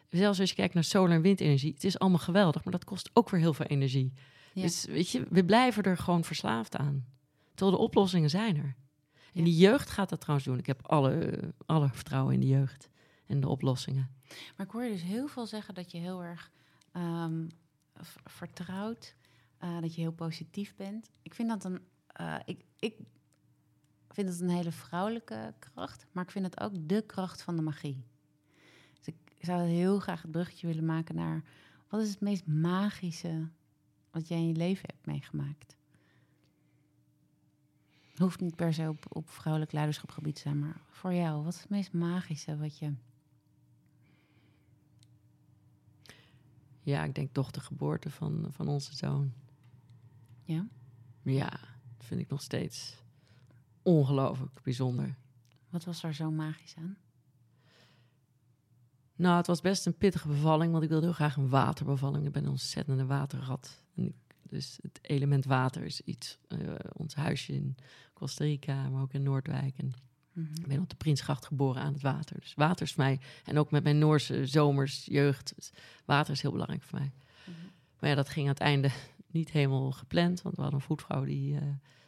[0.09, 2.63] Zelfs als je kijkt naar solar- en windenergie, het is allemaal geweldig...
[2.63, 4.13] maar dat kost ook weer heel veel energie.
[4.53, 4.61] Ja.
[4.61, 7.05] Dus weet je, we blijven er gewoon verslaafd aan.
[7.55, 8.75] Terwijl de oplossingen zijn er.
[9.33, 9.43] En Ja.
[9.43, 10.57] die jeugd gaat dat trouwens doen.
[10.57, 12.89] Ik heb alle, alle vertrouwen in de jeugd
[13.27, 14.09] en de oplossingen.
[14.57, 16.51] Maar ik hoor je dus heel veel zeggen dat je heel erg
[18.01, 19.15] v- vertrouwt,
[19.63, 21.09] eh, dat je heel positief bent.
[21.21, 22.97] Ik vind dat een, eh, ik, ik
[24.09, 27.61] vind het een hele vrouwelijke kracht, maar ik vind het ook de kracht van de
[27.61, 28.03] magie.
[28.93, 31.43] Dus ik zou heel graag het bruggetje willen maken naar
[31.87, 33.47] wat is het meest magische
[34.11, 35.75] wat jij in je leven hebt meegemaakt?
[38.15, 41.59] Hoeft niet per se op, op vrouwelijk leiderschapgebied te zijn, maar voor jou, wat is
[41.59, 42.93] het meest magische wat je
[46.81, 49.33] Ja, ik denk toch de geboorte van, van onze zoon.
[50.53, 50.67] Ja?
[51.21, 51.49] Ja,
[51.97, 52.95] dat vind ik nog steeds
[53.81, 55.15] ongelooflijk bijzonder.
[55.69, 56.97] Wat was er zo magisch aan?
[59.15, 62.25] Nou, het was best een pittige bevalling, want ik wilde heel graag een waterbevalling.
[62.25, 63.81] Ik ben een ontzettende waterrat.
[63.95, 66.37] En ik, dus het element water is iets.
[66.47, 66.57] eh,
[66.93, 67.75] ons huisje in
[68.13, 69.77] Costa Rica, maar ook in Noordwijk.
[69.77, 69.93] En
[70.33, 70.53] Mhm.
[70.53, 72.39] Ik ben op de Prinsgracht geboren aan het water.
[72.39, 75.71] Dus water is mij, en ook met mijn Noorse zomers, jeugd, dus
[76.05, 77.11] water is heel belangrijk voor mij.
[77.45, 77.57] Mhm.
[77.99, 78.89] Maar ja, dat ging aan het einde
[79.33, 81.61] niet helemaal gepland, want we hadden een voetvrouw die eh,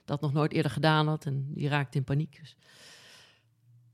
[0.06, 2.40] dat nog nooit eerder gedaan had en die raakte in paniek.
[2.40, 2.56] Dus.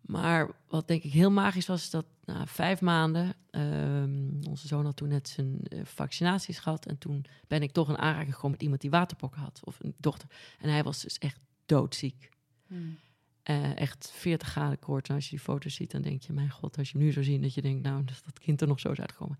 [0.01, 4.85] Maar wat denk ik heel magisch was, is dat na vijf maanden, ehm, onze zoon
[4.85, 8.51] had toen net zijn eh, vaccinaties gehad en toen ben ik toch in aanraking gekomen
[8.51, 10.29] met iemand die waterpokken had, of een dochter.
[10.59, 12.29] En hij was dus echt doodziek.
[12.67, 12.81] Mhm.
[13.43, 15.09] Eh, echt 40 graden koorts.
[15.09, 17.13] En als je die foto's ziet, dan denk je, mijn god, als je hem nu
[17.13, 19.39] zo ziet, dat je denkt, nou, dat dat kind er nog zo is uitgekomen.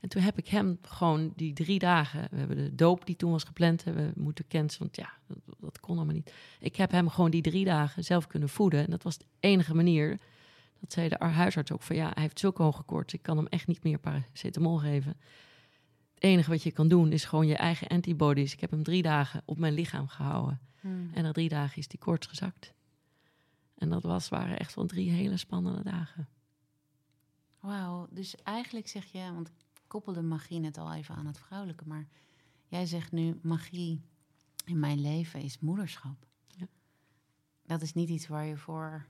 [0.00, 3.30] En toen heb ik hem gewoon die drie dagen, we hebben de doop die toen
[3.30, 6.32] was gepland, hebben we moeten cancelen, want ja, dat, dat kon allemaal niet.
[6.60, 8.84] Ik heb hem gewoon die drie dagen zelf kunnen voeden.
[8.84, 10.18] En dat was de enige manier.
[10.80, 13.36] Dat zei de ar- huisarts ook van, ja, hij heeft zulke hoge koorts, ik kan
[13.36, 15.16] hem echt niet meer paracetamol geven.
[16.14, 18.52] Het enige wat je kan doen is gewoon je eigen antibodies.
[18.52, 20.60] Ik heb hem drie dagen op mijn lichaam gehouden.
[20.80, 20.94] Mhm.
[21.14, 22.74] En na drie dagen is die koorts gezakt.
[23.78, 26.28] En dat was, waren echt wel drie hele spannende dagen.
[27.60, 29.50] Wauw, dus eigenlijk zeg je, want
[29.96, 32.08] koppelde magie net al even aan het vrouwelijke, maar
[32.66, 34.00] jij zegt nu magie
[34.64, 36.26] in mijn leven is moederschap.
[36.46, 36.66] Ja.
[37.62, 39.06] Dat is niet iets waar je voor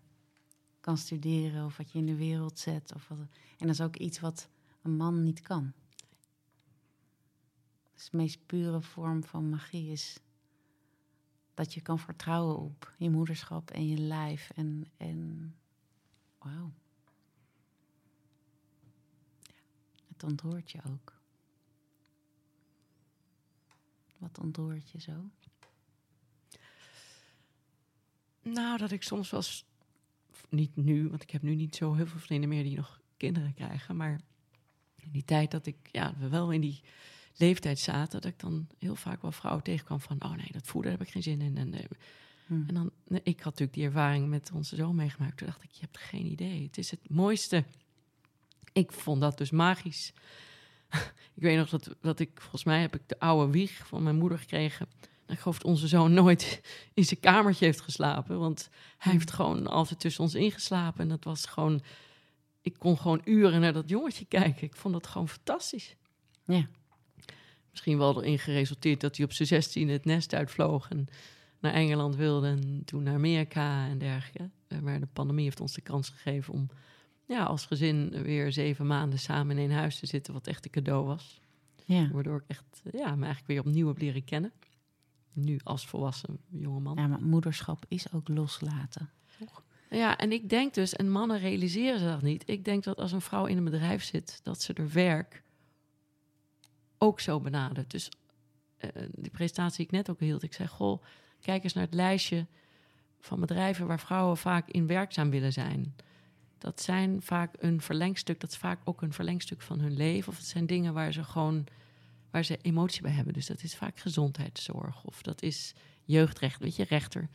[0.81, 2.95] kan studeren of wat je in de wereld zet.
[2.95, 4.49] Of wat, en dat is ook iets wat
[4.83, 5.73] een man niet kan.
[7.95, 10.21] Dus de meest pure vorm van magie is
[11.55, 14.51] dat je kan vertrouwen op je moederschap en je lijf.
[14.55, 15.55] En, en
[16.39, 16.73] wauw.
[20.17, 21.13] Het ontroert je ook.
[24.19, 25.31] Wat ontroert je zo?
[28.43, 29.43] Nou, dat ik soms wel
[30.49, 33.55] niet nu, want ik heb nu niet zo heel veel vrienden meer die nog kinderen
[33.55, 33.97] krijgen.
[33.97, 34.21] Maar
[34.97, 36.83] in die tijd dat ik, ja, we wel in die
[37.37, 40.91] leeftijd zaten, dat ik dan heel vaak wel vrouwen tegenkwam van, oh nee, dat voeden
[40.91, 41.57] heb ik geen zin in.
[41.57, 41.85] En, eh,
[42.47, 42.63] Hm.
[42.67, 42.91] en dan,
[43.23, 45.37] ik had natuurlijk die ervaring met onze zoon meegemaakt.
[45.37, 46.63] Toen dacht ik, je hebt geen idee.
[46.63, 47.65] Het is het mooiste.
[48.77, 50.13] Ik vond dat dus magisch.
[51.37, 54.17] ik weet nog dat, dat ik, volgens mij heb ik de oude wieg van mijn
[54.17, 54.89] moeder gekregen.
[55.27, 56.61] En ik geloof dat onze zoon nooit
[56.95, 58.39] in zijn kamertje heeft geslapen.
[58.39, 58.69] Want
[58.99, 61.01] hij heeft gewoon altijd tussen ons ingeslapen.
[61.01, 61.83] En dat was gewoon,
[62.61, 64.63] ik kon gewoon uren naar dat jongetje kijken.
[64.63, 65.97] Ik vond dat gewoon fantastisch.
[66.45, 66.67] Ja.
[67.71, 71.07] Misschien wel erin geresulteerd dat hij op zijn 16 het nest uitvloog en
[71.61, 74.51] naar Engeland wilde en toen naar Amerika en dergelijke.
[74.69, 76.71] Eh, Maar de pandemie heeft ons de kans gegeven om
[77.27, 80.71] ja, als gezin weer zeven maanden samen in één huis te zitten, wat echt een
[80.71, 81.41] cadeau was.
[81.85, 82.11] Ja.
[82.11, 84.53] Waardoor ik echt eh, ja, me eigenlijk weer opnieuw heb leren kennen.
[85.33, 86.97] Nu als volwassen jongeman.
[86.97, 89.11] ja, maar moederschap is ook loslaten.
[89.91, 92.49] Ja, en ik denk dus, en mannen realiseren zich dat niet.
[92.49, 95.43] Ik denk dat als een vrouw in een bedrijf zit, dat ze er werk
[96.99, 97.91] ook zo benadert.
[97.91, 98.11] Dus
[98.81, 101.03] uh, die presentatie die ik net ook hield, ik zei: Goh,
[101.41, 102.47] kijk eens naar het lijstje
[103.21, 105.95] van bedrijven waar vrouwen vaak in werkzaam willen zijn.
[106.59, 110.33] Dat zijn vaak een verlengstuk, dat is vaak ook een verlengstuk van hun leven.
[110.33, 111.67] Of het zijn dingen waar ze gewoon
[112.31, 113.35] waar ze emotie bij hebben.
[113.35, 117.29] Dus dat is vaak gezondheidszorg of dat is jeugdrecht, weet je, rechter.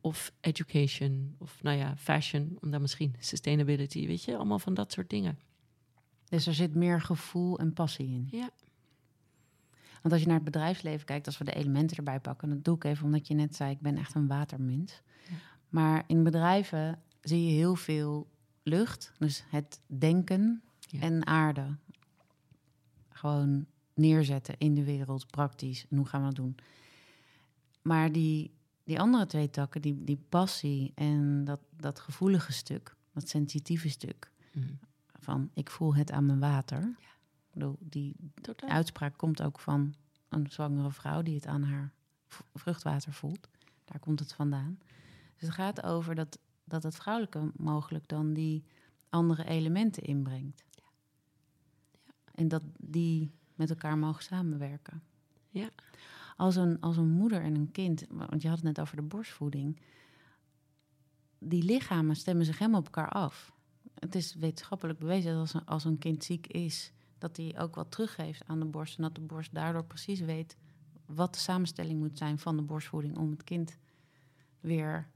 [0.00, 4.92] Of education, of nou ja, fashion, om dan misschien sustainability, weet je, allemaal van dat
[4.92, 5.38] soort dingen.
[6.28, 8.28] Dus er zit meer gevoel en passie in.
[8.30, 8.50] Ja.
[10.02, 12.76] Want als je naar het bedrijfsleven kijkt, als we de elementen erbij pakken, dat doe
[12.76, 15.02] ik even omdat je net zei, ik ben echt een watermens.
[15.28, 15.36] Ja.
[15.68, 18.28] Maar in bedrijven zie je heel veel
[18.62, 20.62] lucht, dus het denken
[21.00, 21.76] en aarde.
[23.08, 25.86] Gewoon neerzetten in de wereld, praktisch.
[25.90, 26.56] En hoe gaan we dat doen?
[27.82, 28.54] Maar die,
[28.84, 34.30] die andere twee takken, die, die passie en dat, dat gevoelige stuk, dat sensitieve stuk,
[34.52, 34.72] mhm.
[35.18, 36.80] van ik voel het aan mijn water.
[36.80, 37.08] Ja.
[37.50, 38.16] Ik bedoel, die
[38.56, 39.94] uitspraak komt ook van
[40.28, 41.92] een zwangere vrouw die het aan haar
[42.54, 43.48] vruchtwater voelt.
[43.84, 44.78] Daar komt het vandaan.
[45.36, 46.38] Dus het gaat over dat,
[46.70, 48.64] dat het vrouwelijke mogelijk dan die
[49.08, 50.64] andere elementen inbrengt.
[50.70, 50.88] Ja.
[52.04, 52.12] Ja.
[52.34, 55.02] En dat die met elkaar mogen samenwerken.
[55.48, 55.68] Ja.
[56.36, 59.02] Als een, als een moeder en een kind, want je had het net over de
[59.02, 59.80] borstvoeding,
[61.38, 63.52] die lichamen stemmen zich helemaal op elkaar af.
[63.94, 67.74] Het is wetenschappelijk bewezen dat als een, als een kind ziek is, dat hij ook
[67.74, 68.96] wat teruggeeft aan de borst.
[68.96, 70.56] En dat de borst daardoor precies weet
[71.06, 73.76] wat de samenstelling moet zijn van de borstvoeding om het kind
[74.60, 75.08] weer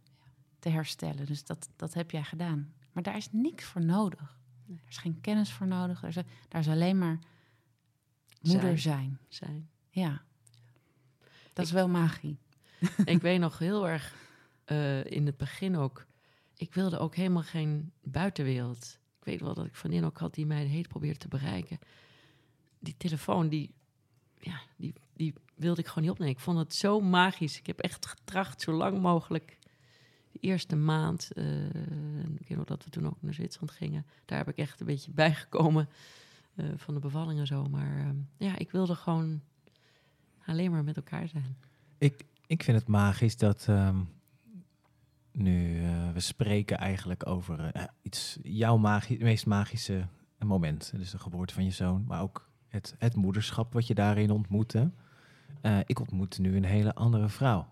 [0.64, 1.26] te herstellen.
[1.26, 2.72] Dus dat, dat heb jij gedaan.
[2.92, 4.38] Maar daar is niks voor nodig.
[4.68, 6.02] Er is geen kennis voor nodig.
[6.02, 6.14] Er is,
[6.48, 7.18] daar is alleen maar
[8.40, 9.18] Moeder zijn.
[9.28, 9.68] Zijn.
[9.90, 10.22] Ja.
[11.52, 12.38] Dat is wel magie.
[13.04, 14.14] Ik weet nog heel erg
[14.66, 16.06] uh, in het begin ook.
[16.56, 18.98] Ik wilde ook helemaal geen buitenwereld.
[19.18, 21.78] Ik weet wel dat ik vriendin ook had die mij heet probeerde te bereiken.
[22.78, 23.74] Die telefoon, die,
[24.40, 26.34] ja, die, die wilde ik gewoon niet opnemen.
[26.34, 27.58] Ik vond het zo magisch.
[27.58, 29.58] Ik heb echt getracht zo lang mogelijk.
[30.34, 31.64] De eerste maand, uh,
[32.38, 34.06] ik weet nog dat we toen ook naar Zwitserland gingen.
[34.24, 35.88] Daar heb ik echt een beetje bijgekomen.
[36.54, 37.68] Eh, van de bevalling en zo.
[37.68, 39.40] Maar ehm, ja, ik wilde gewoon
[40.46, 41.56] alleen maar met elkaar zijn.
[41.98, 44.00] Ik, ik vind het magisch dat ehm,
[45.32, 48.76] nu uh, we spreken eigenlijk over uh, iets, jouw
[49.18, 50.06] meest magische
[50.38, 50.92] moment.
[50.96, 54.90] Dus de geboorte van je zoon, maar ook het, het moederschap wat je daarin ontmoette.
[55.86, 57.68] ik ontmoette nu een hele andere vrouw.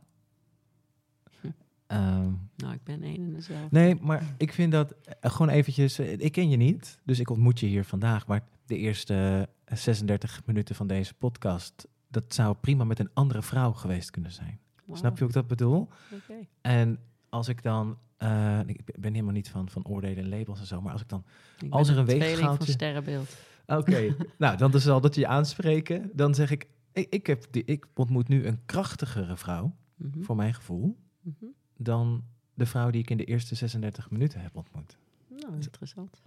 [1.93, 3.67] Ehm, nou, ik ben één en dezelfde.
[3.71, 5.99] Nee, maar ik vind dat gewoon eventjes...
[5.99, 8.27] ik ken je niet, dus ik ontmoet je hier vandaag.
[8.27, 13.73] Maar de eerste 36 minuten van deze podcast, dat zou prima met een andere vrouw
[13.73, 14.61] geweest kunnen zijn.
[14.93, 15.89] Snap je hoe ik dat bedoel?
[16.13, 16.49] Okay.
[16.61, 20.67] En als ik dan, uh, ik ben helemaal niet van, van oordelen en labels en
[20.67, 21.25] zo, maar als ik dan,
[21.71, 22.65] als er een weeggaaltje...
[22.65, 23.37] van sterrenbeeld.
[23.67, 26.11] Oké, nou, dan zal dat je aanspreken.
[26.13, 30.23] Dan zeg ik, ik, ik, heb die, ik ontmoet nu een krachtigere vrouw, mhm.
[30.23, 31.45] voor mijn gevoel, mhm.
[31.83, 32.25] Dan
[32.55, 34.97] de vrouw die ik in de eerste 36 minuten heb ontmoet.
[35.29, 36.23] Nou, interessant.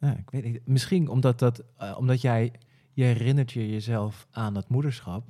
[0.00, 0.66] Ja, ik weet niet.
[0.66, 2.52] Misschien omdat, dat, uh, omdat jij,
[2.92, 5.28] je herinnert je jezelf aan dat moederschap.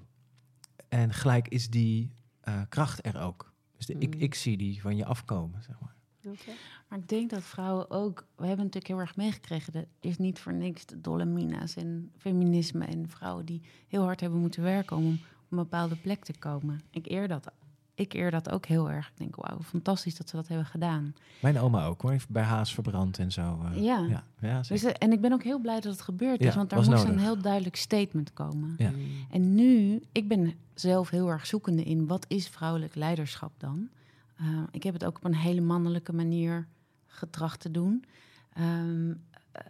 [0.89, 2.13] En gelijk is die
[2.49, 3.53] uh, kracht er ook.
[3.77, 4.21] Dus de, ik, mm.
[4.21, 5.97] ik zie die van je afkomen, zeg maar.
[6.27, 6.55] Okay.
[6.89, 8.27] Maar ik denk dat vrouwen ook...
[8.37, 9.75] We hebben natuurlijk heel erg meegekregen...
[9.75, 12.85] er is niet voor niks de dolle mina's en feminisme...
[12.85, 14.97] en vrouwen die heel hard hebben moeten werken...
[14.97, 16.81] om op een bepaalde plek te komen.
[16.91, 17.53] Ik eer dat
[17.99, 19.07] ik eer dat ook heel erg.
[19.07, 21.15] Ik denk, wauw, fantastisch dat ze dat hebben gedaan.
[21.41, 23.61] Mijn oma ook hoor, heeft bij Haas verbrand en zo.
[23.65, 24.07] Uh, ja.
[24.09, 26.71] ja, ja dus, eh, en ik ben ook heel blij dat het gebeurd is, want
[26.71, 28.75] daar moest een heel duidelijk statement komen.
[28.79, 28.93] Ja.
[29.31, 33.89] En nu, ik ben zelf heel erg zoekende in wat is vrouwelijk leiderschap dan?
[34.41, 36.67] Uh, ik heb het ook op een hele mannelijke manier
[37.07, 38.05] getracht te doen.
[38.59, 39.21] Um,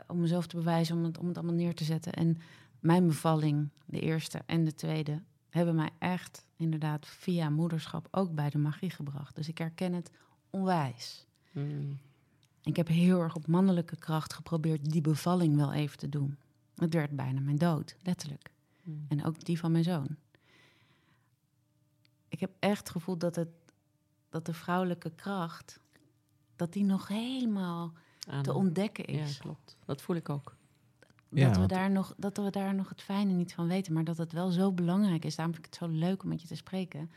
[0.06, 2.12] om mezelf te bewijzen, om het, om het allemaal neer te zetten.
[2.12, 2.38] En
[2.80, 8.50] mijn bevalling, de eerste en de tweede, hebben mij echt inderdaad via moederschap ook bij
[8.50, 9.36] de magie gebracht.
[9.36, 10.10] Dus ik herken het
[10.50, 11.26] onwijs.
[11.52, 11.98] Hmm.
[12.62, 16.38] Ik heb heel erg op mannelijke kracht geprobeerd die bevalling wel even te doen.
[16.74, 18.50] Het werd bijna mijn dood, letterlijk.
[18.82, 19.04] Hmm.
[19.08, 20.16] En ook die van mijn zoon.
[22.28, 23.48] Ik heb echt het gevoel dat, het,
[24.28, 25.80] dat de vrouwelijke kracht,
[26.56, 27.92] dat die nog helemaal
[28.42, 29.32] te ontdekken is.
[29.36, 29.76] Ja, klopt.
[29.84, 30.57] Dat voel ik ook
[31.28, 33.92] dat, we daar nog, dat we daar nog het fijne niet van weten.
[33.92, 35.36] Maar dat het wel zo belangrijk is.
[35.36, 37.10] Daarom vind ik het zo leuk om met je te spreken.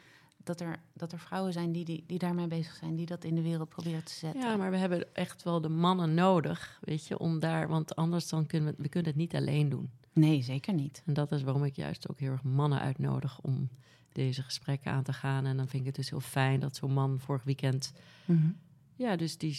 [0.43, 2.95] Dat er, dat er vrouwen zijn die, die, die daarmee bezig zijn.
[2.95, 4.41] Die dat in de wereld proberen te zetten.
[4.41, 6.79] Ja, maar we hebben echt wel de mannen nodig.
[6.81, 7.67] Weet je, om daar.
[7.67, 9.89] Want anders dan kunnen we, we kunnen het niet alleen doen.
[10.13, 11.03] Nee, zeker niet.
[11.05, 13.69] En dat is waarom ik juist ook heel erg mannen uitnodig om
[14.11, 15.45] deze gesprekken aan te gaan.
[15.45, 17.93] En dan vind ik het dus heel fijn dat zo'n man vorig weekend.
[18.25, 18.49] Mhm.
[18.95, 19.57] Ja, dus die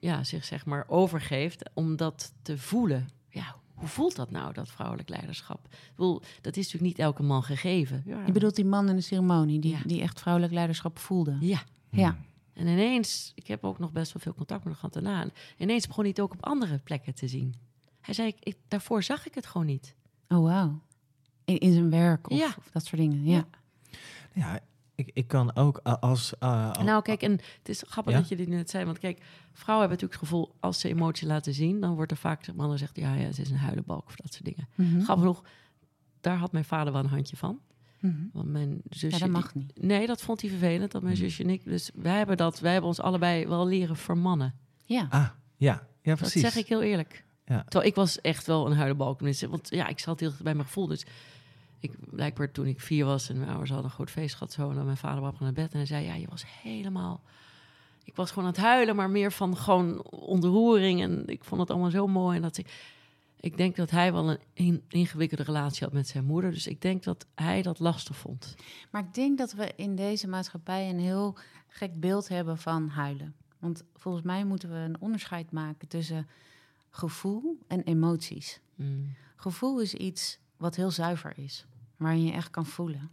[0.00, 3.08] ja, zich zeg maar overgeeft om dat te voelen.
[3.28, 5.64] Ja, hoe voelt dat nou, dat vrouwelijk leiderschap?
[5.70, 8.02] Ik bedoel, dat is natuurlijk niet elke man gegeven.
[8.06, 8.22] Ja.
[8.26, 9.80] Je bedoelt die man in de ceremonie die, Ja.
[9.86, 11.36] die echt vrouwelijk leiderschap voelde.
[11.40, 11.62] Ja.
[11.90, 12.16] Ja.
[12.52, 15.22] En ineens, ik heb ook nog best wel veel contact met hem gehad daarna.
[15.22, 17.54] En ineens begon hij het ook op andere plekken te zien.
[18.00, 19.94] Hij zei, ik, ik- daarvoor zag ik het gewoon niet.
[20.28, 20.80] Oh, wauw.
[21.44, 22.54] In, in zijn werk of, Ja.
[22.58, 23.24] of dat soort dingen.
[23.24, 23.46] Ja.
[24.32, 24.60] Ja,
[24.96, 26.38] ik, ik kan ook als...
[26.38, 28.18] eh, Nou, kijk, en het is grappig Ja?
[28.18, 28.84] dat je dit net zei.
[28.84, 29.18] Want kijk,
[29.52, 32.78] vrouwen hebben natuurlijk het gevoel, als ze emotie laten zien, dan wordt er vaak, mannen
[32.78, 34.68] zegt, ja, ja, ze is een huilenbalk of dat soort dingen.
[34.74, 35.00] Mhm.
[35.02, 35.42] Grappig genoeg,
[36.20, 37.60] daar had mijn vader wel een handje van.
[38.00, 38.14] Mhm.
[38.32, 39.14] Want mijn zusje...
[39.18, 39.82] Ja, dat mag niet.
[39.82, 41.24] nee, dat vond hij vervelend, dat mijn Hmm.
[41.24, 41.64] zusje en ik...
[41.64, 44.54] Dus wij hebben, dat, wij hebben ons allebei wel leren vermannen.
[44.84, 45.06] Ja.
[45.10, 46.40] Ah, ja, ja Dat precies.
[46.42, 47.24] zeg ik heel eerlijk.
[47.44, 47.62] Ja.
[47.62, 49.20] Terwijl ik was echt wel een huilenbalk.
[49.20, 50.86] Want ja, ik zat heel bij mijn gevoel.
[50.86, 51.06] Dus
[51.78, 54.52] ik, blijkbaar toen ik vier was en mijn ouders hadden een groot feest gehad...
[54.52, 56.04] Zo, en dan mijn vader bracht me naar bed en hij zei...
[56.04, 57.22] Ja, je was helemaal...
[58.04, 61.02] Ik was gewoon aan het huilen, maar meer van gewoon ontroering.
[61.02, 62.36] En ik vond het allemaal zo mooi.
[62.36, 62.96] En dat ik,
[63.40, 66.50] ik denk dat hij wel een in- ingewikkelde relatie had met zijn moeder.
[66.50, 68.54] Dus ik denk dat hij dat lastig vond.
[68.90, 71.36] Maar ik denk dat we in deze maatschappij een heel
[71.68, 73.34] gek beeld hebben van huilen.
[73.58, 76.28] Want volgens mij moeten we een onderscheid maken tussen
[76.90, 78.60] gevoel en emoties.
[78.74, 79.14] Mm.
[79.36, 83.10] Gevoel is iets wat heel zuiver is, waarin je echt kan voelen.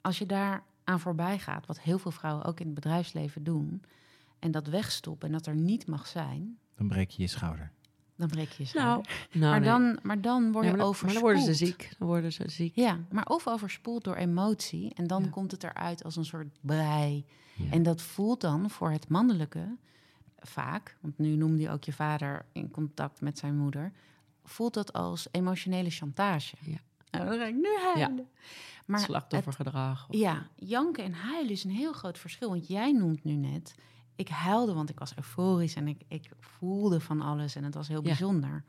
[0.00, 3.82] Als je daar aan voorbij gaat, wat heel veel vrouwen ook in het bedrijfsleven doen,
[4.38, 7.70] en dat wegstoppen en dat er niet mag zijn, Dan breek je je schouder.
[8.16, 9.12] dan breek je je Nou, schouder.
[9.32, 9.68] nou maar, nee.
[9.68, 11.12] dan, maar dan word Ja, je maar, dan, maar overspoeld.
[11.12, 11.94] dan worden ze ziek.
[11.98, 12.74] Dan worden ze ziek.
[12.76, 14.94] Ja, maar of overspoeld door emotie.
[14.94, 15.28] En dan Ja.
[15.28, 17.24] komt het eruit als een soort brei.
[17.56, 17.70] Ja.
[17.70, 19.76] En dat voelt dan voor het mannelijke
[20.38, 23.92] vaak, want nu noemde je ook je vader in contact met zijn moeder,
[24.48, 26.56] voelt dat als emotionele chantage.
[26.60, 26.78] Ja.
[27.10, 28.28] Nou, dan ga ik nu huilen.
[28.86, 30.06] Maar Slachtoffergedrag.
[30.06, 32.48] het- ja, janken en huilen is een heel groot verschil.
[32.48, 33.74] Want jij noemt nu net,
[34.16, 37.88] ik huilde want ik was euforisch en ik, ik voelde van alles en het was
[37.88, 38.02] heel Ja.
[38.02, 38.64] bijzonder.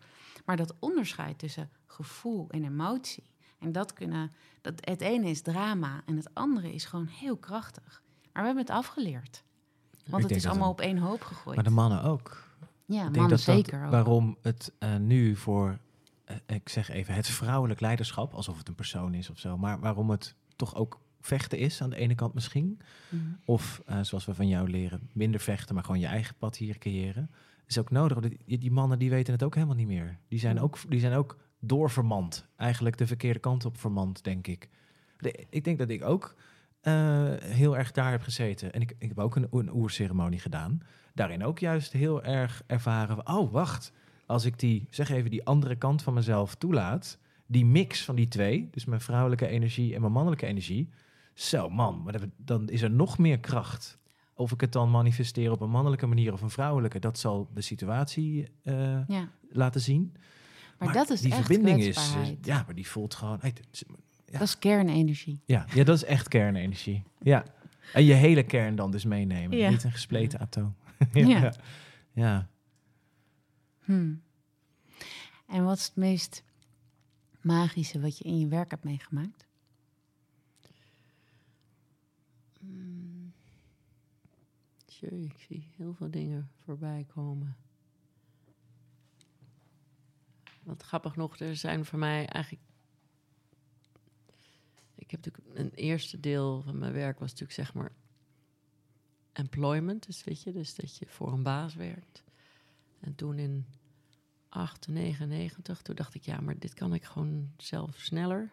[0.46, 6.02] Maar dat onderscheid tussen gevoel en emotie, en dat kunnen, dat, het ene is drama
[6.06, 8.02] en het andere is gewoon heel krachtig.
[8.34, 9.44] Maar we hebben het afgeleerd.
[10.08, 11.56] Want Ik het is allemaal een- op één hoop gegooid.
[11.56, 12.48] Maar de mannen ook.
[12.90, 13.92] Ja, ik denk dat dat zeker ook.
[13.92, 15.80] waarom het eh, nu voor,
[16.26, 19.80] eh, ik zeg even, het vrouwelijk leiderschap, alsof het een persoon is of zo, maar
[19.80, 22.80] waarom het toch ook vechten is aan de ene kant misschien.
[23.10, 23.24] Mhm.
[23.46, 26.78] Of eh, zoals we van jou leren, minder vechten, maar gewoon je eigen pad hier
[26.78, 27.30] creëren.
[27.66, 28.20] Is ook nodig.
[28.46, 30.18] Die, die mannen die weten het ook helemaal niet meer.
[30.28, 32.46] Die zijn ook, die zijn ook doorvermand.
[32.56, 34.70] Eigenlijk de verkeerde kant op vermand, denk ik.
[35.18, 36.36] De- ik denk dat ik ook
[36.82, 36.94] eh,
[37.40, 38.74] heel erg daar heb gezeten.
[38.74, 40.82] En ik, ik heb ook een, een oerceremonie gedaan.
[41.14, 43.16] Daarin ook juist heel erg ervaren.
[43.16, 43.92] van, Oh, wacht.
[44.26, 47.18] Als ik die, zeg even, die andere kant van mezelf toelaat.
[47.46, 48.68] Die mix van die twee.
[48.72, 50.90] Dus mijn vrouwelijke energie en mijn mannelijke energie.
[51.34, 52.02] Zo, man.
[52.04, 53.98] Maar dan is er nog meer kracht.
[54.34, 57.00] Of ik het dan manifesteer op een mannelijke manier of een vrouwelijke.
[57.00, 60.14] Dat zal de situatie eh, Ja, laten zien.
[60.80, 63.38] maar, dat is die echt verbinding is, ja, maar die voelt gewoon.
[63.42, 63.54] hey,
[64.32, 64.40] ja.
[64.40, 65.42] Dat is kernenergie.
[65.46, 67.04] ja, ja, dat is echt kernenergie.
[67.22, 67.44] Ja.
[67.94, 69.58] En je hele kern dan dus meenemen.
[69.58, 69.70] Ja.
[69.70, 70.76] Niet een gespleten atoom.
[71.14, 71.28] Ja.
[71.28, 71.54] ja.
[72.14, 72.48] ja.
[73.80, 74.22] Hmm.
[75.48, 76.44] En wat is het meest
[77.42, 79.48] magische wat je in je werk hebt meegemaakt?
[82.60, 83.34] Mm.
[84.86, 87.58] Tjie, ik zie heel veel dingen voorbij komen.
[90.64, 92.66] Wat grappig nog, er zijn voor mij eigenlijk...
[95.10, 97.92] Ik heb natuurlijk een eerste deel van mijn werk was natuurlijk zeg maar
[99.32, 102.24] employment, dus weet je, dus dat je voor een baas werkt.
[103.00, 103.66] En toen in
[104.50, 108.52] 98, toen dacht ik, ja, maar dit kan ik gewoon zelf sneller.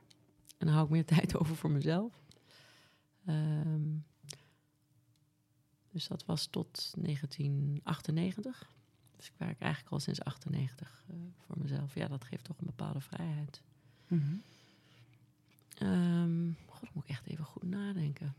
[0.59, 2.22] En dan hou ik meer tijd over voor mezelf.
[3.24, 3.96] Ehm,
[5.90, 8.72] dus dat was tot 1998.
[9.16, 11.94] Dus ik werk eigenlijk al sinds 98 eh, voor mezelf.
[11.94, 13.62] Ja, dat geeft toch een bepaalde vrijheid.
[14.09, 14.34] Mhm.
[15.79, 18.35] Ehm God, dan moet ik echt even goed nadenken.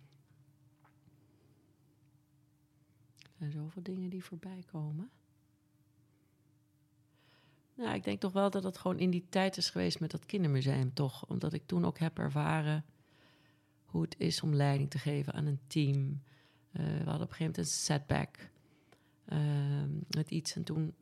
[3.22, 5.10] Er zijn zoveel dingen die voorbij komen.
[7.76, 10.26] Nou, ik denk toch wel dat het gewoon in die tijd is geweest met dat
[10.26, 11.26] kindermuseum, toch?
[11.28, 12.86] Omdat ik toen ook heb ervaren
[13.86, 16.22] hoe het is om leiding te geven aan een team.
[16.72, 18.50] Eh, we hadden op een gegeven moment een setback
[19.26, 20.56] ehm, met iets.
[20.56, 20.94] En toen,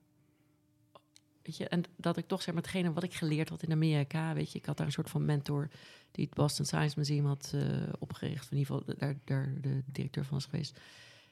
[1.47, 4.57] en dat ik toch zeg maar hetgene wat ik geleerd had in Amerika, weet je,
[4.59, 5.69] ik had daar een soort van mentor
[6.11, 7.61] die het Boston Science Museum had eh,
[7.99, 10.79] opgericht, in ieder geval daar, daar de directeur van is geweest.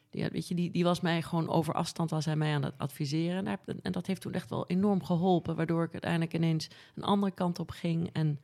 [0.10, 2.78] Die, weet je, die, die was mij gewoon over afstand, was hij mij aan het
[2.78, 3.60] adviseren.
[3.82, 7.60] En dat heeft toen echt wel enorm geholpen, waardoor ik uiteindelijk ineens een andere kant
[7.60, 8.10] op ging.
[8.12, 8.40] En,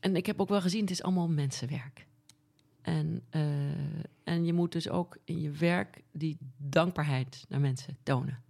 [0.00, 2.06] en ik heb ook wel gezien, het is allemaal mensenwerk.
[2.82, 3.42] En, eh,
[4.24, 8.42] en je moet dus ook in je werk die dankbaarheid naar mensen tonen.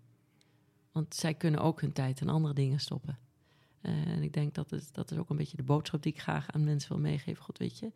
[0.93, 3.18] Want zij kunnen ook hun tijd in andere dingen stoppen.
[3.80, 6.20] Eh, en ik denk dat het, dat is ook een beetje de boodschap die ik
[6.20, 7.45] graag aan mensen wil meegeven.
[7.45, 7.93] God, weet je,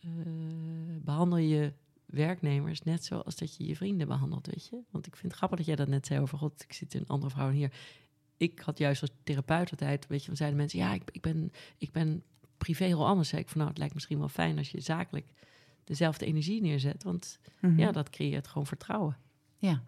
[0.00, 0.08] eh,
[1.02, 1.72] behandel je
[2.06, 4.78] werknemers net zoals dat je je vrienden behandelt, weet je.
[4.90, 7.06] Want ik vind het grappig dat jij dat net zei over, God, ik zit een
[7.06, 7.72] andere vrouw hier.
[8.36, 11.52] Ik had juist als therapeut altijd, weet je, dan zeiden mensen, ja, ik, ik, ben,
[11.78, 12.22] ik ben
[12.56, 13.28] privé heel anders.
[13.28, 15.32] Zei ik van, nou, het lijkt misschien wel fijn als je zakelijk
[15.84, 17.02] dezelfde energie neerzet.
[17.02, 17.78] Want Mhm.
[17.78, 19.16] ja, dat creëert gewoon vertrouwen.
[19.58, 19.82] Ja.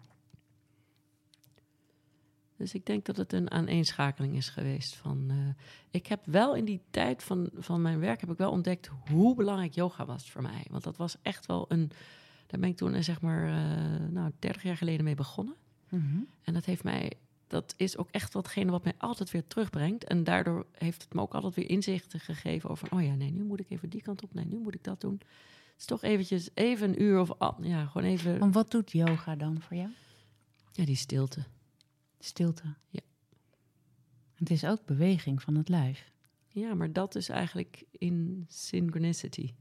[2.59, 5.25] Dus ik denk dat het een aaneenschakeling is geweest van...
[5.29, 8.89] eh, ik heb wel in die tijd van, van mijn werk heb ik wel ontdekt
[9.09, 10.65] hoe belangrijk yoga was voor mij.
[10.69, 11.91] Want dat was echt wel een...
[12.47, 15.55] Daar ben ik toen eh, zeg maar eh, nou, 30 jaar geleden mee begonnen.
[15.89, 16.19] Mhm.
[16.43, 17.13] En dat heeft mij...
[17.47, 20.03] Dat is ook echt watgene wat mij altijd weer terugbrengt.
[20.03, 22.87] En daardoor heeft het me ook altijd weer inzichten gegeven over...
[22.91, 24.33] oh ja, nee, nu moet ik even die kant op.
[24.33, 25.19] Nee, nu moet ik dat doen.
[25.19, 27.31] Het is toch eventjes even een uur of...
[27.61, 28.39] Ja, gewoon even...
[28.39, 29.89] Want wat doet yoga dan voor jou?
[30.71, 31.43] Ja, die stilte.
[32.19, 32.75] Stilte.
[32.89, 32.99] Ja.
[34.35, 36.11] Het is ook beweging van het lijf.
[36.47, 39.53] Ja, maar dat is eigenlijk in synchronicity.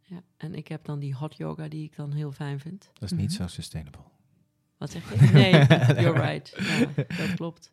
[0.00, 2.90] Ja, en ik heb dan die hot yoga die ik dan heel fijn vind.
[2.92, 3.36] Dat is niet Mhm.
[3.42, 4.02] zo sustainable.
[4.76, 5.30] Wat zeg je?
[5.32, 5.50] Nee,
[6.02, 6.54] you're right.
[6.96, 7.72] Ja, dat klopt.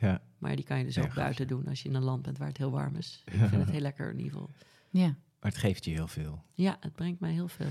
[0.00, 0.22] Ja.
[0.38, 2.38] Maar die kan je dus Ja, ook buiten doen als je in een land bent
[2.38, 3.22] waar het heel warm is.
[3.24, 4.50] Ik vind het heel lekker in ieder geval.
[4.90, 5.16] Ja.
[5.42, 6.42] Maar het geeft je heel veel.
[6.54, 7.70] Ja, het brengt mij heel veel.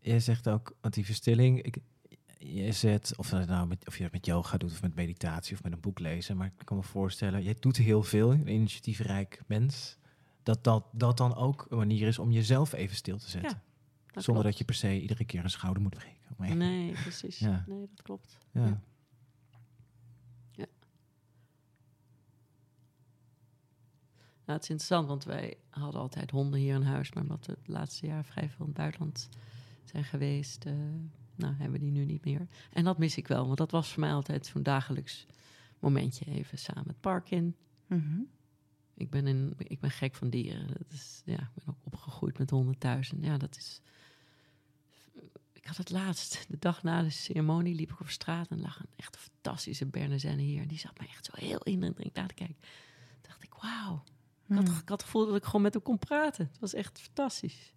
[0.00, 1.76] Jij zegt ook, want die verstilling, ik,
[2.38, 5.56] je zet, of, dat nou met, of je dat met yoga doet of met meditatie
[5.56, 8.48] of met een boek lezen, maar ik kan me voorstellen, jij doet heel veel, een
[8.48, 9.96] initiatiefrijk mens,
[10.42, 13.62] dat, dat dat dan ook een manier is om jezelf even stil te zetten.
[14.12, 14.44] Dat zonder klopt.
[14.44, 16.58] dat je per se iedere keer een schouder moet breken.
[16.58, 17.38] Nee, precies.
[17.38, 17.64] Ja.
[17.66, 18.38] Nee, dat klopt.
[18.52, 18.80] Ja.
[24.48, 27.12] Nou, het is interessant, want wij hadden altijd honden hier in huis.
[27.12, 29.28] Maar omdat we het laatste jaar vrij veel in het buitenland
[29.84, 30.72] zijn geweest, eh,
[31.34, 32.46] nou, hebben we die nu niet meer.
[32.72, 35.26] En dat mis ik wel, want dat was voor mij altijd zo'n dagelijks
[35.78, 36.24] momentje.
[36.24, 37.56] Even samen het park in.
[37.86, 38.20] Mhm.
[38.94, 40.66] Ik ben, in, ik ben gek van dieren.
[40.66, 43.12] Dat is, ja, ik ben ook opgegroeid met honden thuis.
[43.12, 43.80] En ja, dat is...
[45.52, 48.80] Ik had het laatst, de dag na de ceremonie, liep ik over straat en lag
[48.80, 50.62] een echt fantastische Bernazenne hier.
[50.62, 52.56] En die zat mij echt zo heel indringend aan te kijken.
[53.20, 54.04] Toen dacht ik, wauw.
[54.48, 54.72] Ik had, Mhm.
[54.78, 56.46] ik had het gevoel dat ik gewoon met hem kon praten.
[56.46, 57.72] Het was echt fantastisch.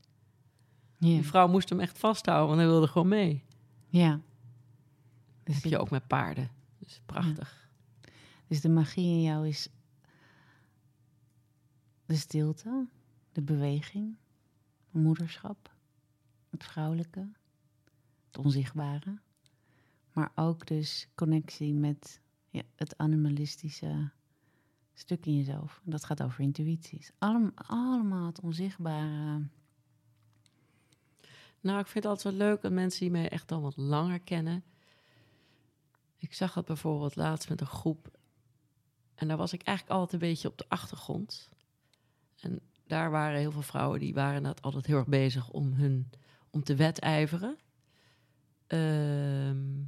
[0.98, 1.08] Ja.
[1.08, 3.44] Die vrouw moest hem echt vasthouden, want hij wilde gewoon mee.
[3.88, 4.12] ja.
[4.12, 6.52] Dat Dus heb je ook met paarden.
[6.80, 7.70] Dus prachtig.
[8.48, 9.70] dus de magie in jou is
[12.06, 12.88] de stilte,
[13.32, 14.16] de beweging,
[14.92, 15.72] moederschap,
[16.50, 17.30] het vrouwelijke,
[18.28, 19.20] het onzichtbare.
[20.14, 22.20] Maar ook dus connectie met
[22.50, 24.12] ja, het animalistische
[24.94, 25.82] stuk in jezelf.
[25.86, 27.12] En dat gaat over intuïties.
[27.18, 29.48] Allem, allemaal het onzichtbare.
[31.62, 34.20] Nou, ik vind het altijd wel leuk dat mensen die mij echt al wat langer
[34.20, 34.64] kennen.
[36.18, 38.20] Ik zag het bijvoorbeeld laatst met een groep.
[39.16, 41.50] En daar was ik eigenlijk altijd een beetje op de achtergrond.
[42.40, 46.10] En daar waren heel veel vrouwen die waren dat altijd heel erg bezig om, hun,
[46.50, 47.58] om te wedijveren.
[48.68, 49.84] Ehm,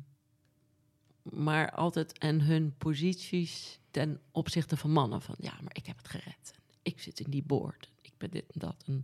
[1.22, 5.22] maar altijd en hun posities ten opzichte van mannen.
[5.22, 6.54] Van ja, maar ik heb het gered.
[6.82, 7.92] Ik zit in die boord.
[8.02, 8.84] Ik ben dit en dat.
[8.86, 9.04] En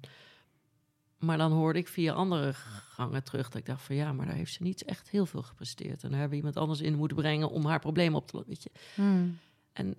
[1.20, 4.36] maar dan hoorde ik via andere gangen terug dat ik dacht van ja, maar daar
[4.36, 6.04] heeft ze niet echt heel veel gepresteerd.
[6.04, 8.54] En daar hebben we iemand anders in moeten brengen om haar probleem op te lossen.
[8.54, 8.72] Weet je.
[9.74, 9.96] En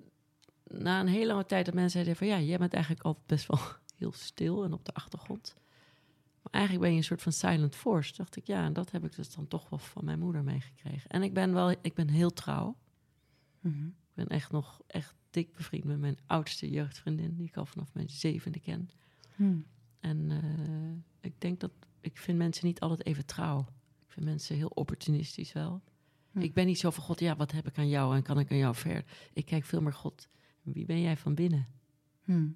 [0.65, 3.47] na een hele lange tijd dat mensen zeiden van ja, jij bent eigenlijk altijd best
[3.47, 3.59] wel
[3.99, 5.55] heel stil en op de achtergrond.
[6.43, 8.17] Maar eigenlijk ben je een soort van silent force.
[8.17, 11.11] Dacht ik ja, en dat heb ik dus dan toch wel van mijn moeder meegekregen.
[11.11, 12.77] En ik ben wel, ik ben heel trouw.
[14.09, 17.95] Ik ben echt nog echt dik bevriend met mijn oudste jeugdvriendin, die ik al vanaf
[17.95, 18.91] mijn zevende ken.
[19.37, 19.59] Hm.
[20.01, 23.61] En eh, ik denk dat ik vind mensen niet altijd even trouw.
[24.07, 25.83] Ik vind mensen heel opportunistisch wel.
[26.31, 26.41] Hm.
[26.41, 28.51] Ik ben niet zo van God, ja, wat heb ik aan jou en kan ik
[28.51, 29.05] aan jou ver?
[29.33, 30.29] Ik kijk veel meer God,
[30.63, 31.67] wie ben jij van binnen?
[32.25, 32.49] Hm.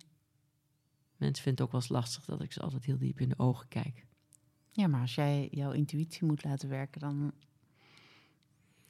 [1.17, 3.39] Mensen vinden het ook wel eens lastig dat ik ze altijd heel diep in de
[3.39, 4.07] ogen kijk.
[4.73, 7.33] Ja, maar als jij jouw intuïtie moet laten werken, dan.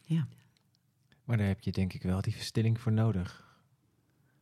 [0.02, 0.28] Ja.
[1.24, 3.58] Maar daar heb je denk ik wel die verstilling voor nodig.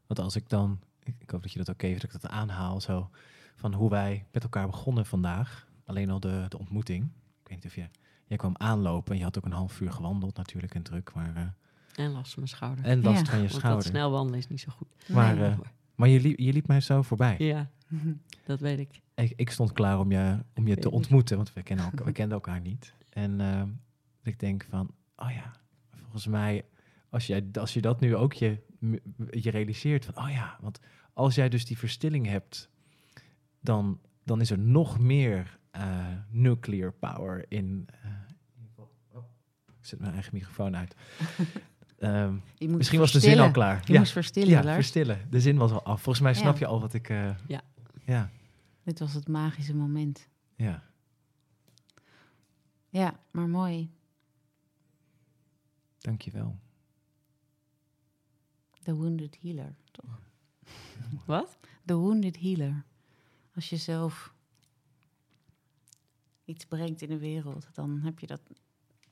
[0.06, 2.80] Want als ik dan, ik, hoop dat je dat ook even dat ik dat aanhaal,
[2.80, 3.10] zo
[3.56, 5.68] van hoe wij met elkaar begonnen vandaag.
[5.84, 7.04] Alleen al de, de ontmoeting.
[7.42, 7.88] Ik weet niet of je,
[8.26, 11.36] jij kwam aanlopen en je had ook een half uur gewandeld natuurlijk en druk, maar
[11.36, 12.84] eh, En last van mijn schouder.
[12.84, 13.24] en last Ja.
[13.24, 13.86] van je Want dat schouder.
[13.86, 14.88] snel wandelen is niet zo goed.
[15.08, 15.50] Maar, Nee.
[15.50, 15.58] eh,
[15.94, 17.34] maar je, liep, je liep mij zo voorbij.
[17.38, 17.70] Ja,
[18.46, 19.00] dat weet ik.
[19.14, 22.12] Ik, ik stond klaar om je, om je te ontmoeten, want we, kennen elkaar, we
[22.12, 22.94] kenden elkaar niet.
[23.08, 23.68] En ehm,
[24.22, 25.52] ik denk van, oh ja,
[26.00, 26.64] volgens mij,
[27.12, 28.62] als, jij, als je dat nu ook je
[29.30, 30.80] je realiseert van, oh ja, want
[31.12, 32.70] als jij dus die verstilling hebt,
[33.60, 37.86] dan, dan is er nog meer eh, nuclear power in.
[38.02, 38.10] eh,
[39.80, 40.94] ik zet mijn eigen microfoon uit.
[41.98, 43.82] Ehm, misschien was de zin al klaar.
[43.86, 44.74] Je ja, moest verstillen, ja, Lars.
[44.74, 45.26] verstillen.
[45.30, 46.02] De zin was al af.
[46.02, 46.58] Volgens mij snap Ja.
[46.58, 47.08] je al wat ik.
[47.08, 47.60] eh, Ja.
[48.04, 48.30] Ja.
[48.84, 50.28] Dit was het magische moment.
[50.56, 50.82] Ja.
[52.88, 53.90] Ja, maar mooi.
[55.98, 56.58] Dankjewel.
[58.82, 59.74] The Wounded Healer.
[61.26, 61.58] Wat?
[61.84, 62.84] The Wounded Healer.
[63.54, 64.34] Als je zelf
[66.44, 68.40] iets brengt in de wereld, dan heb je dat.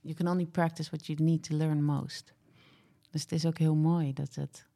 [0.01, 2.33] You can only practice what you need to learn most.
[3.11, 4.67] Dus het is ook heel mooi dat, het,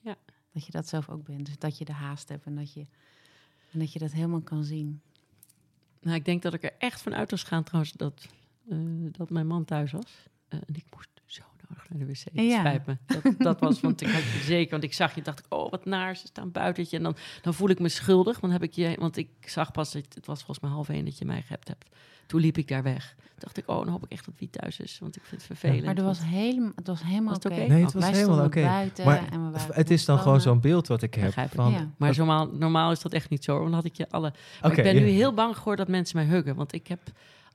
[0.00, 0.16] Ja.
[0.52, 1.46] dat je dat zelf ook bent.
[1.46, 2.86] Dus dat je de haast hebt en dat je,
[3.70, 5.00] en dat, je dat helemaal kan zien.
[6.00, 8.28] Nou, ik denk dat ik er echt van uit was gaan trouwens dat,
[8.68, 8.78] eh,
[9.12, 10.28] dat mijn man thuis was.
[10.48, 11.08] Eh, en ik moest
[11.88, 12.24] de wc.
[12.32, 12.58] Ja.
[12.58, 12.96] spijt me.
[13.06, 15.70] Dat, dat was, want ik had je zeker, want ik zag je, dacht ik, oh
[15.70, 16.96] wat naar, ze staan buitentje.
[16.96, 19.92] En dan, dan voel ik me schuldig, want heb ik je, want ik zag pas,
[19.92, 21.84] het, het was volgens mij half één dat je mij gehept hebt.
[22.26, 23.14] Toen liep ik daar weg.
[23.16, 25.42] Toen dacht ik, oh, dan hoop ik echt dat wie thuis is, want ik vind
[25.42, 25.84] het vervelend.
[25.84, 27.48] Maar er was want- helemaal, het was helemaal oké.
[27.48, 28.62] Nee, het was Wij helemaal oké.
[28.62, 31.24] buiten Maar en we waren Het is dan gewoon zo'n beeld wat ik heb.
[31.24, 31.54] Begrijp ik.
[31.54, 31.90] Van, Ja.
[31.96, 33.52] Maar normaal, normaal is dat echt niet zo.
[33.52, 34.32] Want dan had ik je alle.
[34.62, 36.54] Maar ik ben nu heel bang geworden dat mensen mij huggen.
[36.54, 37.00] Want ik heb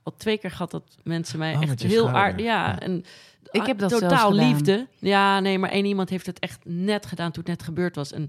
[0.02, 2.44] al twee keer gehad dat mensen mij Oh, echt heel aardig.
[2.46, 2.78] Ja, Ja.
[2.80, 3.04] en
[3.50, 4.86] Ik heb dat totaal liefde.
[4.98, 8.12] Ja, nee, maar één iemand heeft het echt net gedaan toen het net gebeurd was.
[8.12, 8.28] En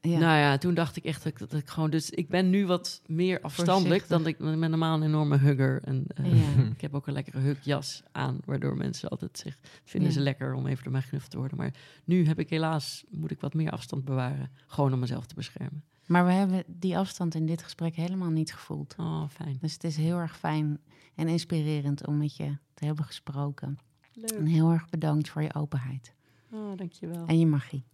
[0.00, 0.18] Ja.
[0.18, 1.90] nou ja, toen dacht ik echt dat, ik- dat ik gewoon.
[1.90, 5.80] Dus ik ben nu wat meer afstandelijk dan ik ik ben normaal een enorme hugger.
[5.84, 6.62] En eh, Ja.
[6.74, 10.16] ik heb ook een lekkere hugjas aan, waardoor mensen altijd zich vinden Ja.
[10.16, 11.56] ze lekker om even door mij geknuffeld te worden.
[11.56, 11.72] Maar
[12.04, 15.84] nu heb ik helaas moet ik wat meer afstand bewaren, gewoon om mezelf te beschermen.
[16.06, 18.94] Maar we hebben die afstand in dit gesprek helemaal niet gevoeld.
[18.98, 19.56] Oh, fijn.
[19.60, 20.78] Dus het is heel erg fijn
[21.14, 23.78] en inspirerend om met je te hebben gesproken.
[24.14, 24.48] En Leuk.
[24.48, 26.14] heel erg bedankt voor je openheid
[26.50, 27.26] Oh, dankjewel.
[27.26, 27.84] en je magie.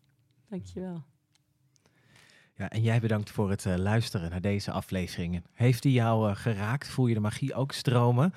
[0.49, 1.03] Dankjewel.
[2.57, 5.45] Ja, en jij bedankt voor het eh, luisteren naar deze afleveringen.
[5.53, 6.89] Heeft die jou eh, geraakt?
[6.89, 8.35] Voel je de magie ook stromen?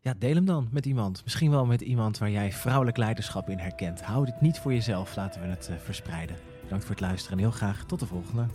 [0.00, 1.22] Ja, deel hem dan met iemand.
[1.24, 4.02] Misschien wel met iemand waar jij vrouwelijk leiderschap in herkent.
[4.02, 6.36] Hou dit niet voor jezelf, laten we het eh, verspreiden.
[6.62, 8.46] Bedankt voor het luisteren en heel graag tot de volgende.